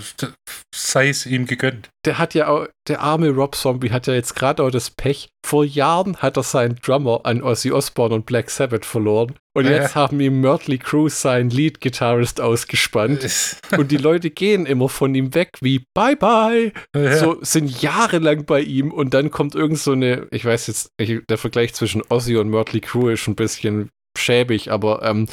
sei 0.75 1.09
es 1.09 1.27
ihm 1.27 1.47
gegönnt. 1.47 1.89
Der 2.05 2.19
hat 2.19 2.35
ja 2.35 2.47
auch, 2.49 2.69
der 2.87 3.01
arme 3.01 3.31
Rob 3.31 3.57
Zombie 3.57 3.91
hat 3.91 4.07
ja 4.07 4.15
jetzt 4.15 4.35
gerade 4.37 4.63
auch 4.63 4.71
das 4.71 4.91
Pech. 4.91 5.29
Vor 5.45 5.65
Jahren 5.65 6.17
hat 6.19 6.37
er 6.37 6.43
seinen 6.45 6.77
Drummer 6.77 7.21
an 7.25 7.43
Ozzy 7.43 7.73
Osbourne 7.73 8.15
und 8.15 8.27
Black 8.27 8.51
Sabbath 8.51 8.85
verloren. 8.85 9.35
Und 9.57 9.65
Ja. 9.65 9.73
jetzt 9.73 9.95
haben 9.97 10.21
ihm 10.21 10.41
Mötley 10.41 10.79
Crüe 10.79 11.11
seinen 11.11 11.51
Lead-Gitarrist 11.51 12.41
ausgespannt. 12.41 13.27
und 13.77 13.91
die 13.91 13.97
Leute 13.97 14.31
gehen 14.31 14.65
immer 14.67 14.89
von 14.89 15.15
ihm 15.15 15.35
weg, 15.35 15.51
wie 15.61 15.85
Bye 15.95 16.17
Bye. 16.17 16.73
Ja. 16.95 17.17
So 17.17 17.39
sind 17.43 17.83
jahrelang 17.83 18.45
bei 18.47 18.61
ihm 18.61 18.93
und 18.93 19.13
dann 19.15 19.31
kommt 19.33 19.55
irgend 19.57 19.79
so 19.79 19.93
eine, 19.93 20.29
ich 20.31 20.45
weiß 20.45 20.69
jetzt, 20.69 20.91
ich, 20.99 21.21
der 21.29 21.39
Vergleich 21.39 21.75
zwischen 21.75 22.03
Ozzy 22.09 22.37
und 22.37 22.49
Mötley 22.49 22.81
Crüe 22.81 23.13
ist 23.15 23.27
ein 23.27 23.35
bisschen 23.37 23.91
schäbig, 24.17 24.71
aber 24.71 25.03
ähm, 25.03 25.27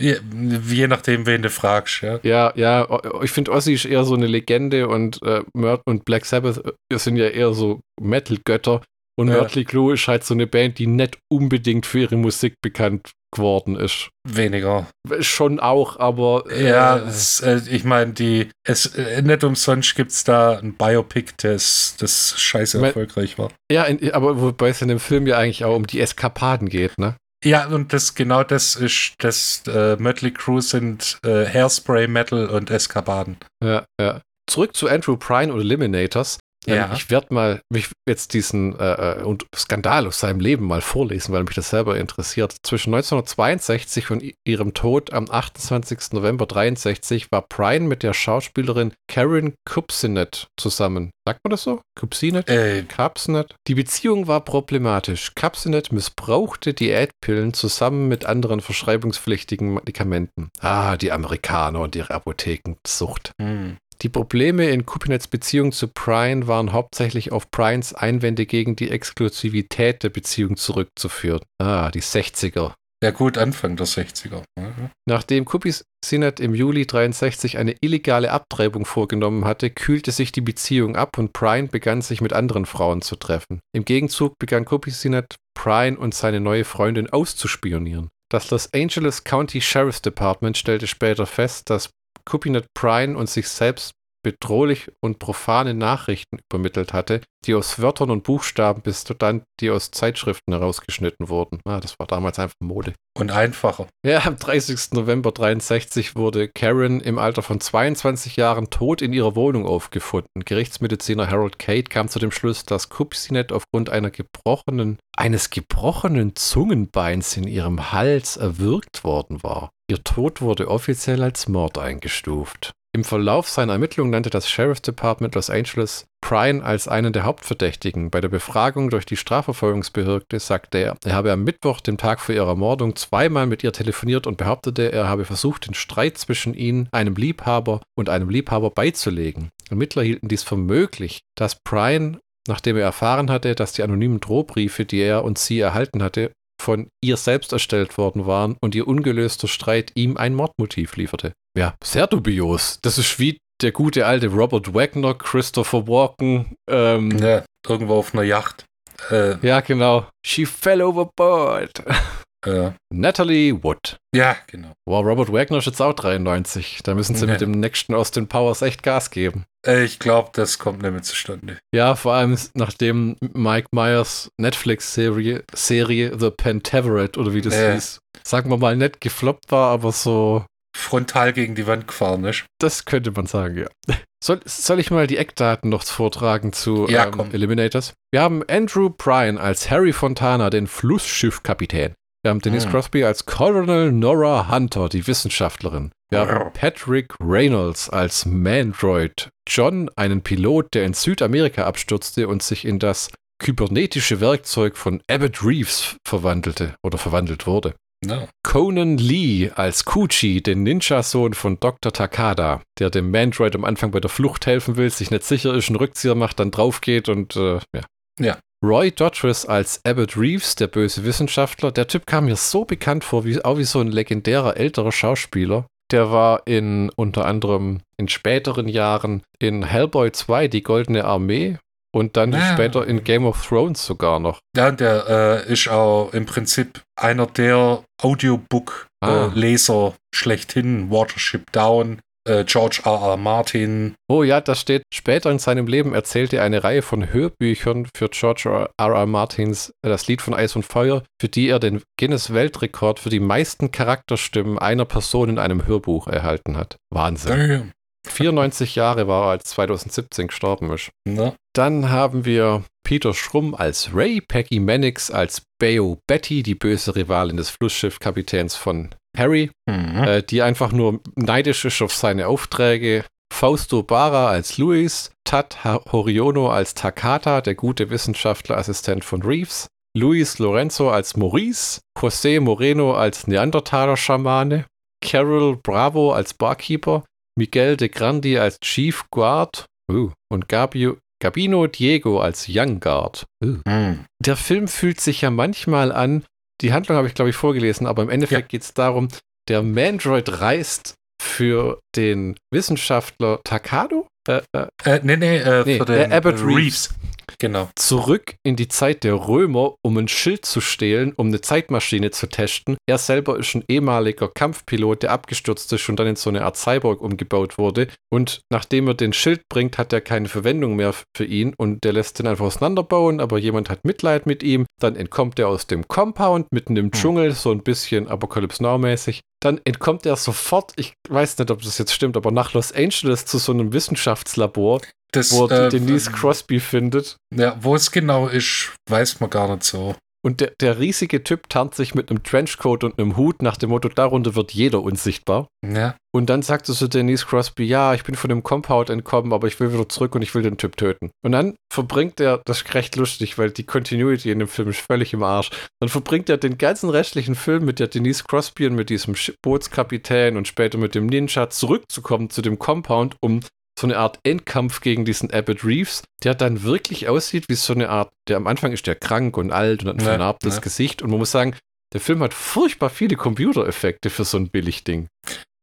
je 0.00 0.86
nachdem, 0.86 1.26
wen 1.26 1.42
du 1.42 1.50
fragst, 1.50 2.02
ja. 2.02 2.20
ja, 2.22 2.52
ja, 2.54 3.22
ich 3.22 3.30
finde 3.30 3.52
Ozzy 3.52 3.74
ist 3.74 3.84
eher 3.84 4.04
so 4.04 4.14
eine 4.14 4.26
Legende 4.26 4.88
und, 4.88 5.22
äh, 5.22 5.42
Mört 5.54 5.82
und 5.86 6.04
Black 6.04 6.24
Sabbath 6.24 6.62
äh, 6.92 6.98
sind 6.98 7.16
ja 7.16 7.28
eher 7.28 7.52
so 7.52 7.80
Metal-Götter. 8.00 8.82
Und 9.18 9.28
Ja. 9.28 9.42
Mötley 9.42 9.64
Crüe 9.64 9.94
ist 9.94 10.06
halt 10.06 10.22
so 10.22 10.32
eine 10.32 10.46
Band, 10.46 10.78
die 10.78 10.86
nicht 10.86 11.18
unbedingt 11.28 11.86
für 11.86 11.98
ihre 11.98 12.14
Musik 12.14 12.54
bekannt 12.62 13.10
geworden 13.34 13.74
ist. 13.74 14.10
Weniger. 14.24 14.86
Schon 15.18 15.58
auch, 15.58 15.98
aber. 15.98 16.44
Ja, 16.56 16.98
es, 16.98 17.40
äh, 17.40 17.60
ich 17.68 17.82
meine, 17.82 18.12
die. 18.12 18.48
Es, 18.64 18.86
äh, 18.94 19.20
nicht 19.22 19.42
umsonst 19.42 19.96
gibt 19.96 20.12
es 20.12 20.22
da 20.22 20.58
ein 20.58 20.74
Biopic, 20.74 21.32
das, 21.38 21.96
das 21.98 22.40
scheiße 22.40 22.80
erfolgreich 22.80 23.38
war. 23.38 23.50
Ja, 23.72 23.84
in, 23.84 24.12
aber 24.12 24.40
wobei 24.40 24.68
es 24.68 24.82
in 24.82 24.88
dem 24.88 25.00
Film 25.00 25.26
ja 25.26 25.36
eigentlich 25.36 25.64
auch 25.64 25.74
um 25.74 25.88
die 25.88 26.00
Eskapaden 26.00 26.68
geht, 26.68 26.96
ne? 26.96 27.16
Ja, 27.44 27.68
und 27.68 27.92
das 27.92 28.14
genau 28.14 28.42
das 28.42 28.74
ist 28.74 29.14
das 29.18 29.62
äh, 29.68 29.96
Mötley 29.96 30.32
Crew 30.32 30.60
sind 30.60 31.18
äh, 31.24 31.46
Hairspray, 31.46 32.08
Metal 32.08 32.46
und 32.46 32.70
Eskapaden. 32.70 33.36
Ja, 33.62 33.84
ja. 34.00 34.20
Zurück 34.48 34.74
zu 34.74 34.88
Andrew 34.88 35.16
Prine 35.16 35.52
und 35.52 35.60
Eliminators. 35.60 36.38
Ähm, 36.66 36.74
Ja. 36.76 36.92
Ich 36.94 37.10
werde 37.10 37.32
mal 37.32 37.60
mich 37.72 37.88
jetzt 38.08 38.34
diesen 38.34 38.78
äh, 38.78 39.20
äh, 39.20 39.22
und 39.22 39.46
Skandal 39.54 40.06
aus 40.06 40.20
seinem 40.20 40.40
Leben 40.40 40.66
mal 40.66 40.80
vorlesen, 40.80 41.32
weil 41.32 41.44
mich 41.44 41.54
das 41.54 41.70
selber 41.70 41.96
interessiert. 41.96 42.54
Zwischen 42.62 42.94
1962 42.94 44.10
und 44.10 44.22
ihrem 44.46 44.74
Tod 44.74 45.12
am 45.12 45.30
28. 45.30 46.12
November 46.12 46.46
63 46.46 47.28
war 47.30 47.42
Prine 47.42 47.86
mit 47.86 48.02
der 48.02 48.14
Schauspielerin 48.14 48.92
Karen 49.08 49.54
Kupsinet 49.68 50.48
zusammen. 50.58 51.10
Sagt 51.26 51.40
man 51.44 51.50
das 51.50 51.62
so? 51.62 51.80
Kupsinet? 51.98 52.48
Äh, 52.48 52.84
Capsinet. 52.84 53.54
Die 53.66 53.74
Beziehung 53.74 54.26
war 54.26 54.40
problematisch. 54.40 55.34
Capsinet 55.34 55.92
missbrauchte 55.92 56.72
Diätpillen 56.72 57.52
zusammen 57.52 58.08
mit 58.08 58.24
anderen 58.24 58.60
verschreibungspflichtigen 58.60 59.74
Medikamenten. 59.74 60.48
Ah, 60.60 60.96
die 60.96 61.12
Amerikaner 61.12 61.80
und 61.80 61.94
ihre 61.96 62.14
Apothekensucht. 62.14 63.32
hm. 63.40 63.76
Die 64.02 64.08
Probleme 64.08 64.68
in 64.70 64.86
Kupinets 64.86 65.26
Beziehung 65.26 65.72
zu 65.72 65.88
Prine 65.88 66.46
waren 66.46 66.72
hauptsächlich 66.72 67.32
auf 67.32 67.50
Prines 67.50 67.94
Einwände 67.94 68.46
gegen 68.46 68.76
die 68.76 68.90
Exklusivität 68.90 70.04
der 70.04 70.10
Beziehung 70.10 70.56
zurückzuführen. 70.56 71.40
Ah, 71.60 71.90
die 71.90 72.02
60er. 72.02 72.74
Ja, 73.02 73.10
gut, 73.12 73.38
Anfang 73.38 73.76
der 73.76 73.86
60er. 73.86 74.42
Mhm. 74.58 74.90
Nachdem 75.06 75.44
Kupisinet 75.44 76.40
im 76.40 76.54
Juli 76.54 76.86
63 76.86 77.58
eine 77.58 77.76
illegale 77.80 78.30
Abtreibung 78.30 78.84
vorgenommen 78.84 79.44
hatte, 79.44 79.70
kühlte 79.70 80.12
sich 80.12 80.30
die 80.30 80.40
Beziehung 80.40 80.96
ab 80.96 81.18
und 81.18 81.32
Prine 81.32 81.68
begann 81.68 82.02
sich 82.02 82.20
mit 82.20 82.32
anderen 82.32 82.66
Frauen 82.66 83.02
zu 83.02 83.16
treffen. 83.16 83.60
Im 83.72 83.84
Gegenzug 83.84 84.38
begann 84.38 84.64
Kupisinet, 84.64 85.36
Prine 85.54 85.96
und 85.96 86.14
seine 86.14 86.40
neue 86.40 86.64
Freundin 86.64 87.10
auszuspionieren. 87.10 88.10
Das 88.30 88.50
Los 88.50 88.72
Angeles 88.74 89.24
County 89.24 89.60
Sheriff's 89.60 90.02
Department 90.02 90.58
stellte 90.58 90.86
später 90.86 91.24
fest, 91.24 91.70
dass 91.70 91.90
Kupinet 92.28 92.66
Prine 92.74 93.16
und 93.16 93.30
sich 93.30 93.48
selbst 93.48 93.92
bedrohlich 94.22 94.90
und 95.00 95.18
profane 95.18 95.72
Nachrichten 95.72 96.40
übermittelt 96.50 96.92
hatte, 96.92 97.22
die 97.46 97.54
aus 97.54 97.80
Wörtern 97.80 98.10
und 98.10 98.24
Buchstaben 98.24 98.82
bis 98.82 99.04
dann 99.04 99.42
die 99.60 99.70
aus 99.70 99.90
Zeitschriften 99.90 100.52
herausgeschnitten 100.52 101.30
wurden. 101.30 101.60
Ah, 101.64 101.80
das 101.80 101.98
war 101.98 102.06
damals 102.06 102.38
einfach 102.38 102.54
Mode. 102.60 102.92
Und 103.16 103.30
einfacher. 103.30 103.86
Ja, 104.04 104.26
am 104.26 104.36
30. 104.36 104.92
November 104.92 105.32
63 105.32 106.16
wurde 106.16 106.48
Karen 106.48 107.00
im 107.00 107.18
Alter 107.18 107.40
von 107.40 107.60
22 107.60 108.36
Jahren 108.36 108.68
tot 108.68 109.00
in 109.00 109.14
ihrer 109.14 109.34
Wohnung 109.34 109.64
aufgefunden. 109.66 110.44
Gerichtsmediziner 110.44 111.30
Harold 111.30 111.58
Cade 111.58 111.84
kam 111.84 112.08
zu 112.08 112.18
dem 112.18 112.30
Schluss, 112.30 112.64
dass 112.64 112.90
Kupsinet 112.90 113.52
aufgrund 113.52 113.88
einer 113.88 114.10
gebrochenen, 114.10 114.98
eines 115.16 115.48
gebrochenen 115.48 116.36
Zungenbeins 116.36 117.36
in 117.38 117.44
ihrem 117.46 117.92
Hals 117.92 118.36
erwürgt 118.36 119.04
worden 119.04 119.42
war. 119.42 119.70
Ihr 119.90 120.04
Tod 120.04 120.42
wurde 120.42 120.68
offiziell 120.68 121.22
als 121.22 121.48
Mord 121.48 121.78
eingestuft. 121.78 122.72
Im 122.94 123.04
Verlauf 123.04 123.48
seiner 123.48 123.74
Ermittlungen 123.74 124.10
nannte 124.10 124.28
das 124.28 124.48
Sheriff's 124.48 124.82
Department 124.82 125.34
Los 125.34 125.48
Angeles 125.48 126.06
Prine 126.20 126.62
als 126.62 126.88
einen 126.88 127.12
der 127.12 127.24
Hauptverdächtigen. 127.24 128.10
Bei 128.10 128.20
der 128.20 128.28
Befragung 128.28 128.90
durch 128.90 129.06
die 129.06 129.16
Strafverfolgungsbehörde 129.16 130.40
sagte 130.40 130.78
er, 130.78 130.96
er 131.04 131.14
habe 131.14 131.32
am 131.32 131.44
Mittwoch, 131.44 131.80
dem 131.80 131.96
Tag 131.96 132.20
vor 132.20 132.34
ihrer 132.34 132.48
Ermordung, 132.48 132.96
zweimal 132.96 133.46
mit 133.46 133.64
ihr 133.64 133.72
telefoniert 133.72 134.26
und 134.26 134.36
behauptete, 134.36 134.92
er 134.92 135.08
habe 135.08 135.24
versucht, 135.24 135.66
den 135.66 135.74
Streit 135.74 136.18
zwischen 136.18 136.54
ihnen, 136.54 136.88
einem 136.92 137.14
Liebhaber 137.14 137.80
und 137.96 138.10
einem 138.10 138.28
Liebhaber 138.28 138.70
beizulegen. 138.70 139.50
Ermittler 139.70 140.02
hielten 140.02 140.28
dies 140.28 140.42
für 140.42 140.56
möglich, 140.56 141.20
dass 141.34 141.62
Prine, 141.62 142.18
nachdem 142.46 142.76
er 142.76 142.84
erfahren 142.84 143.30
hatte, 143.30 143.54
dass 143.54 143.72
die 143.72 143.82
anonymen 143.82 144.20
Drohbriefe, 144.20 144.84
die 144.84 145.00
er 145.00 145.24
und 145.24 145.38
sie 145.38 145.60
erhalten 145.60 146.02
hatte, 146.02 146.32
von 146.60 146.88
ihr 147.02 147.16
selbst 147.16 147.52
erstellt 147.52 147.98
worden 147.98 148.26
waren 148.26 148.56
und 148.60 148.74
ihr 148.74 148.86
ungelöster 148.86 149.48
Streit 149.48 149.92
ihm 149.94 150.16
ein 150.16 150.34
Mordmotiv 150.34 150.96
lieferte. 150.96 151.32
Ja, 151.56 151.74
sehr 151.82 152.06
dubios. 152.06 152.78
Das 152.82 152.98
ist 152.98 153.18
wie 153.18 153.38
der 153.62 153.72
gute 153.72 154.06
alte 154.06 154.28
Robert 154.28 154.74
Wagner, 154.74 155.14
Christopher 155.14 155.86
Walken. 155.88 156.54
Ähm, 156.70 157.10
ja. 157.18 157.28
Ja, 157.28 157.44
irgendwo 157.66 157.94
auf 157.96 158.14
einer 158.14 158.22
Yacht. 158.22 158.64
Äh, 159.10 159.36
genau. 159.62 160.06
She 160.24 160.46
fell 160.46 160.82
overboard. 160.82 161.82
äh, 162.46 162.70
Natalie 162.92 163.62
Wood. 163.62 163.98
ja, 164.14 164.36
genau. 164.46 164.72
Wow, 164.86 165.04
Robert 165.04 165.32
Wagner 165.32 165.58
ist 165.58 165.66
jetzt 165.66 165.82
auch 165.82 165.92
93. 165.92 166.80
Da 166.84 166.94
müssen 166.94 167.14
sie 167.16 167.26
Ja. 167.26 167.32
mit 167.32 167.40
dem 167.40 167.50
nächsten 167.52 167.94
Austin 167.94 168.28
Powers 168.28 168.62
echt 168.62 168.82
Gas 168.82 169.10
geben. 169.10 169.44
Äh, 169.66 169.84
ich 169.84 169.98
glaube, 169.98 170.30
das 170.32 170.58
kommt 170.58 170.80
mehr 170.82 171.02
zustande. 171.02 171.58
Ja, 171.74 171.94
vor 171.96 172.14
allem 172.14 172.38
nachdem 172.54 173.16
Mike 173.34 173.68
Myers 173.72 174.30
Netflix-Serie 174.38 175.42
Serie 175.54 176.16
The 176.18 176.30
Pentaveret 176.30 177.18
oder 177.18 177.34
wie 177.34 177.40
das 177.40 177.54
Ja. 177.56 177.72
hieß, 177.72 177.98
sagen 178.22 178.50
wir 178.50 178.56
mal, 178.58 178.76
nicht 178.76 179.00
gefloppt 179.00 179.50
war, 179.50 179.70
aber 179.72 179.92
so 179.92 180.44
Frontal 180.76 181.32
gegen 181.32 181.56
die 181.56 181.66
Wand 181.66 181.88
gefahren, 181.88 182.20
nicht? 182.20 182.46
Das 182.60 182.84
könnte 182.84 183.10
man 183.10 183.26
sagen, 183.26 183.58
ja. 183.58 183.96
Soll, 184.22 184.40
soll 184.44 184.78
ich 184.80 184.90
mal 184.90 185.06
die 185.06 185.16
Eckdaten 185.16 185.70
noch 185.70 185.82
vortragen 185.84 186.52
zu 186.52 186.88
Ja, 186.88 187.06
ähm. 187.06 187.30
Eliminators? 187.32 187.94
Wir 188.12 188.20
haben 188.22 188.42
Andrew 188.48 188.90
Prine 188.90 189.40
als 189.40 189.70
Harry 189.70 189.92
Fontana, 189.92 190.50
den 190.50 190.66
Flussschiffkapitän. 190.68 191.94
Wir 192.28 192.32
haben 192.32 192.42
Denise 192.42 192.66
Hm. 192.66 192.72
Crosby 192.72 193.04
als 193.04 193.24
Colonel 193.24 193.90
Nora 193.90 194.50
Hunter, 194.50 194.90
die 194.90 195.06
Wissenschaftlerin. 195.06 195.92
Wir 196.10 196.28
haben 196.28 196.52
Patrick 196.52 197.14
Reynolds 197.20 197.88
als 197.88 198.26
Mandroid. 198.26 199.30
John, 199.48 199.88
einen 199.96 200.20
Pilot, 200.20 200.74
der 200.74 200.84
in 200.84 200.92
Südamerika 200.92 201.64
abstürzte 201.64 202.28
und 202.28 202.42
sich 202.42 202.66
in 202.66 202.78
das 202.78 203.10
kybernetische 203.42 204.20
Werkzeug 204.20 204.76
von 204.76 205.00
Abbott 205.10 205.42
Reeves 205.42 205.96
verwandelte 206.06 206.74
oder 206.82 206.98
verwandelt 206.98 207.46
wurde. 207.46 207.72
Ja. 208.04 208.28
Conan 208.42 208.98
Lee 208.98 209.50
als 209.54 209.86
Kuchi, 209.86 210.42
den 210.42 210.64
Ninja-Sohn 210.64 211.32
von 211.32 211.58
Dr. 211.58 211.94
Takada, 211.94 212.60
der 212.78 212.90
dem 212.90 213.10
Mandroid 213.10 213.54
am 213.54 213.64
Anfang 213.64 213.90
bei 213.90 214.00
der 214.00 214.10
Flucht 214.10 214.44
helfen 214.44 214.76
will, 214.76 214.90
sich 214.90 215.10
nicht 215.10 215.24
sicher 215.24 215.54
ist, 215.54 215.70
einen 215.70 215.76
Rückzieher 215.76 216.14
macht, 216.14 216.40
dann 216.40 216.50
drauf 216.50 216.82
geht 216.82 217.08
und 217.08 217.36
äh, 217.36 217.60
ja. 217.74 217.84
Ja. 218.20 218.38
Roy 218.64 218.90
Dotrice 218.90 219.48
als 219.48 219.80
Abbott 219.84 220.16
Reeves, 220.16 220.56
der 220.56 220.66
böse 220.66 221.04
Wissenschaftler. 221.04 221.70
Der 221.70 221.86
Typ 221.86 222.06
kam 222.06 222.24
mir 222.24 222.36
so 222.36 222.64
bekannt 222.64 223.04
vor, 223.04 223.24
wie, 223.24 223.42
auch 223.44 223.56
wie 223.58 223.64
so 223.64 223.80
ein 223.80 223.88
legendärer 223.88 224.56
älterer 224.56 224.90
Schauspieler. 224.92 225.66
Der 225.92 226.10
war 226.10 226.42
in 226.46 226.90
unter 226.96 227.24
anderem 227.24 227.80
in 227.96 228.08
späteren 228.08 228.68
Jahren 228.68 229.22
in 229.38 229.62
Hellboy 229.64 230.10
2, 230.12 230.48
die 230.48 230.62
Goldene 230.62 231.04
Armee, 231.04 231.58
und 231.94 232.16
dann 232.18 232.34
Ah. 232.34 232.52
später 232.52 232.86
in 232.86 233.04
Game 233.04 233.24
of 233.24 233.46
Thrones 233.46 233.86
sogar 233.86 234.18
noch. 234.20 234.40
Ja, 234.56 234.70
der 234.70 235.44
äh, 235.48 235.52
ist 235.52 235.68
auch 235.68 236.12
im 236.12 236.26
Prinzip 236.26 236.82
einer 237.00 237.26
der 237.26 237.82
Ah. 238.00 238.06
Audiobook-Leser 238.06 239.94
schlechthin. 240.14 240.90
Watership 240.90 241.50
Down, 241.52 242.00
äh, 242.28 242.44
George 242.44 242.82
R. 242.84 242.92
R. 242.92 243.16
Martin. 243.16 243.94
Oh 244.08 244.22
ja, 244.22 244.40
das 244.40 244.60
steht. 244.60 244.82
Später 244.92 245.30
in 245.30 245.38
seinem 245.38 245.66
Leben 245.66 245.94
erzählte 245.94 246.36
er 246.36 246.44
eine 246.44 246.62
Reihe 246.64 246.82
von 246.82 247.12
Hörbüchern 247.12 247.88
für 247.94 248.08
George 248.08 248.68
R. 248.76 248.94
R. 248.94 249.06
Martins 249.06 249.72
äh, 249.82 249.88
Das 249.88 250.06
Lied 250.06 250.22
von 250.22 250.34
Eis 250.34 250.54
und 250.56 250.64
Feuer, 250.64 251.02
für 251.20 251.28
die 251.28 251.48
er 251.48 251.58
den 251.58 251.82
Guinness-Weltrekord 251.98 253.00
für 253.00 253.10
die 253.10 253.20
meisten 253.20 253.70
Charakterstimmen 253.70 254.58
einer 254.58 254.84
Person 254.84 255.30
in 255.30 255.38
einem 255.38 255.66
Hörbuch 255.66 256.06
erhalten 256.06 256.56
hat. 256.56 256.76
Wahnsinn. 256.90 257.48
Damn. 257.48 257.72
94 258.06 258.74
Jahre 258.74 259.06
war 259.06 259.26
er, 259.26 259.30
als 259.32 259.44
2017 259.44 260.28
gestorben 260.28 260.72
ist. 260.72 260.90
Ne? 261.06 261.34
Dann 261.54 261.90
haben 261.90 262.24
wir 262.24 262.64
Peter 262.84 263.12
Schrumm 263.12 263.54
als 263.54 263.90
Ray, 263.94 264.20
Peggy 264.20 264.60
Mannix 264.60 265.10
als 265.10 265.42
Bayo 265.60 265.98
Betty, 266.06 266.42
die 266.42 266.54
böse 266.54 266.96
Rivalin 266.96 267.36
des 267.36 267.50
Flussschiffkapitäns 267.50 268.54
von 268.54 268.90
Harry, 269.18 269.50
Mhm. 269.68 270.04
äh, 270.04 270.22
die 270.22 270.42
einfach 270.42 270.72
nur 270.72 271.00
neidisch 271.16 271.64
ist 271.64 271.82
auf 271.82 271.92
seine 271.94 272.28
Aufträge. 272.28 273.04
Fausto 273.32 273.82
Barra 273.82 274.28
als 274.28 274.56
Luis, 274.58 275.10
Tat 275.24 275.62
Horiono 275.64 276.50
als 276.50 276.74
Takata, 276.74 277.40
der 277.42 277.54
gute 277.54 277.90
Wissenschaftlerassistent 277.90 279.04
von 279.04 279.22
Reeves, 279.22 279.66
Luis 279.96 280.38
Lorenzo 280.38 280.90
als 280.90 281.16
Maurice, 281.16 281.80
José 281.98 282.40
Moreno 282.40 282.94
als 282.94 283.26
Neandertaler-Schamane, 283.26 284.64
Carol 285.04 285.56
Bravo 285.56 286.12
als 286.12 286.34
Barkeeper, 286.34 287.04
Miguel 287.38 287.76
de 287.76 287.88
Grandi 287.88 288.38
als 288.38 288.58
Chief 288.60 289.04
Guard 289.10 289.66
uh, 289.92 290.10
und 290.32 290.48
Gabio, 290.48 290.96
Gabino 291.22 291.66
Diego 291.66 292.20
als 292.20 292.46
Young 292.48 292.80
Guard. 292.80 293.24
Uh. 293.44 293.58
Mhm. 293.66 294.04
Der 294.24 294.36
Film 294.36 294.68
fühlt 294.68 295.00
sich 295.00 295.20
ja 295.20 295.30
manchmal 295.30 295.92
an, 295.92 296.24
die 296.60 296.72
Handlung 296.72 296.96
habe 296.96 297.08
ich 297.08 297.14
glaube 297.14 297.30
ich 297.30 297.36
vorgelesen, 297.36 297.86
aber 297.86 298.02
im 298.02 298.10
Endeffekt 298.10 298.48
geht 298.48 298.62
es 298.62 298.74
darum, 298.74 299.08
der 299.48 299.62
Mandroid 299.62 300.40
reist 300.40 300.94
für 301.20 301.80
den 301.96 302.36
Wissenschaftler 302.52 303.40
Takado? 303.44 304.06
Äh, 304.28 304.42
äh, 304.52 304.66
Äh, 304.84 305.00
nee, 305.02 305.16
nee, 305.16 305.38
äh, 305.38 305.64
Nee, 305.64 305.78
für 305.78 305.84
den 305.84 306.10
äh, 306.10 306.14
Abbott 306.14 306.42
Reeves. 306.44 306.90
Genau. 307.38 307.68
zurück 307.74 308.36
in 308.44 308.56
die 308.56 308.68
Zeit 308.68 309.04
der 309.04 309.14
Römer, 309.14 309.74
um 309.82 309.96
ein 309.96 310.08
Schild 310.08 310.44
zu 310.44 310.60
stehlen, 310.60 311.12
um 311.16 311.28
eine 311.28 311.40
Zeitmaschine 311.40 312.10
zu 312.10 312.28
testen. 312.28 312.76
Er 312.88 312.98
selber 312.98 313.38
ist 313.38 313.54
ein 313.54 313.64
ehemaliger 313.68 314.28
Kampfpilot, 314.28 315.02
der 315.02 315.12
abgestürzt 315.12 315.72
ist 315.72 315.88
und 315.88 315.98
dann 315.98 316.06
in 316.06 316.16
so 316.16 316.30
eine 316.30 316.44
Art 316.44 316.56
Cyborg 316.56 317.00
umgebaut 317.00 317.58
wurde. 317.58 317.88
Und 318.10 318.40
nachdem 318.50 318.88
er 318.88 318.94
den 318.94 319.12
Schild 319.12 319.42
bringt, 319.48 319.78
hat 319.78 319.92
er 319.92 320.00
keine 320.00 320.28
Verwendung 320.28 320.76
mehr 320.76 320.94
für 321.16 321.24
ihn 321.24 321.54
und 321.56 321.84
der 321.84 321.92
lässt 321.92 322.18
den 322.18 322.26
einfach 322.26 322.46
auseinanderbauen, 322.46 323.20
aber 323.20 323.38
jemand 323.38 323.70
hat 323.70 323.84
Mitleid 323.84 324.26
mit 324.26 324.42
ihm. 324.42 324.66
Dann 324.80 324.96
entkommt 324.96 325.38
er 325.38 325.48
aus 325.48 325.66
dem 325.66 325.88
Compound 325.88 326.46
mitten 326.52 326.76
im 326.76 326.90
Dschungel, 326.90 327.32
so 327.32 327.50
ein 327.50 327.62
bisschen 327.62 328.08
Apocalypse 328.08 328.62
Now-mäßig. 328.62 329.20
Dann 329.40 329.60
entkommt 329.64 330.04
er 330.04 330.16
sofort, 330.16 330.72
ich 330.76 330.94
weiß 331.08 331.38
nicht, 331.38 331.50
ob 331.50 331.62
das 331.62 331.78
jetzt 331.78 331.92
stimmt, 331.92 332.16
aber 332.16 332.32
nach 332.32 332.54
Los 332.54 332.72
Angeles 332.72 333.24
zu 333.24 333.38
so 333.38 333.52
einem 333.52 333.72
Wissenschaftslabor, 333.72 334.80
Das, 335.12 335.32
wo 335.32 335.46
er 335.46 335.66
äh, 335.66 335.68
Denise 335.70 336.10
Crosby 336.10 336.60
findet. 336.60 337.16
Ja, 337.34 337.56
wo 337.60 337.74
es 337.74 337.90
genau 337.90 338.28
ist, 338.28 338.72
weiß 338.90 339.20
man 339.20 339.30
gar 339.30 339.48
nicht 339.48 339.64
so. 339.64 339.94
Und 340.24 340.40
der, 340.40 340.52
der 340.60 340.80
riesige 340.80 341.22
Typ 341.22 341.48
tarnt 341.48 341.74
sich 341.74 341.94
mit 341.94 342.10
einem 342.10 342.24
Trenchcoat 342.24 342.82
und 342.82 342.98
einem 342.98 343.16
Hut 343.16 343.40
nach 343.40 343.56
dem 343.56 343.70
Motto, 343.70 343.88
darunter 343.88 344.34
wird 344.34 344.52
jeder 344.52 344.82
unsichtbar. 344.82 345.46
Ja, 345.64 345.94
Und 346.12 346.26
dann 346.26 346.42
sagte 346.42 346.72
so 346.72 346.88
Denise 346.88 347.24
Crosby, 347.24 347.64
ja, 347.64 347.94
ich 347.94 348.02
bin 348.02 348.16
von 348.16 348.28
dem 348.28 348.42
Compound 348.42 348.90
entkommen, 348.90 349.32
aber 349.32 349.46
ich 349.46 349.60
will 349.60 349.72
wieder 349.72 349.88
zurück 349.88 350.16
und 350.16 350.22
ich 350.22 350.34
will 350.34 350.42
den 350.42 350.56
Typ 350.56 350.76
töten. 350.76 351.10
Und 351.24 351.32
dann 351.32 351.54
verbringt 351.72 352.20
er, 352.20 352.42
das 352.44 352.62
ist 352.62 352.74
recht 352.74 352.96
lustig, 352.96 353.38
weil 353.38 353.52
die 353.52 353.64
Continuity 353.64 354.32
in 354.32 354.40
dem 354.40 354.48
Film 354.48 354.68
ist 354.70 354.80
völlig 354.80 355.12
im 355.12 355.22
Arsch. 355.22 355.50
Dann 355.80 355.88
verbringt 355.88 356.28
er 356.28 356.36
den 356.36 356.58
ganzen 356.58 356.90
restlichen 356.90 357.36
Film 357.36 357.64
mit 357.64 357.78
der 357.78 357.86
Denise 357.86 358.24
Crosby 358.24 358.66
und 358.66 358.74
mit 358.74 358.90
diesem 358.90 359.14
Bootskapitän 359.42 360.36
und 360.36 360.48
später 360.48 360.78
mit 360.78 360.96
dem 360.96 361.06
Ninja 361.06 361.48
zurückzukommen 361.48 362.28
zu 362.28 362.42
dem 362.42 362.58
Compound, 362.58 363.14
um 363.20 363.40
so 363.78 363.86
eine 363.86 363.96
Art 363.98 364.18
Endkampf 364.24 364.80
gegen 364.80 365.04
diesen 365.04 365.30
Abbott 365.32 365.64
Reeves, 365.64 366.02
der 366.24 366.34
dann 366.34 366.62
wirklich 366.62 367.08
aussieht 367.08 367.44
wie 367.48 367.54
so 367.54 367.72
eine 367.72 367.88
Art, 367.88 368.10
der 368.28 368.36
am 368.36 368.46
Anfang 368.46 368.72
ist 368.72 368.86
der 368.86 368.94
krank 368.96 369.36
und 369.36 369.52
alt 369.52 369.82
und 369.82 369.88
hat 369.88 369.96
ein 369.96 370.00
Ja, 370.00 370.04
vernarbtes 370.06 370.56
ja. 370.56 370.60
Gesicht 370.60 371.02
und 371.02 371.10
man 371.10 371.18
muss 371.20 371.30
sagen, 371.30 371.54
der 371.94 372.00
Film 372.00 372.22
hat 372.22 372.34
furchtbar 372.34 372.90
viele 372.90 373.16
Computereffekte 373.16 374.10
für 374.10 374.24
so 374.24 374.36
ein 374.36 374.50
Billigding. 374.50 375.08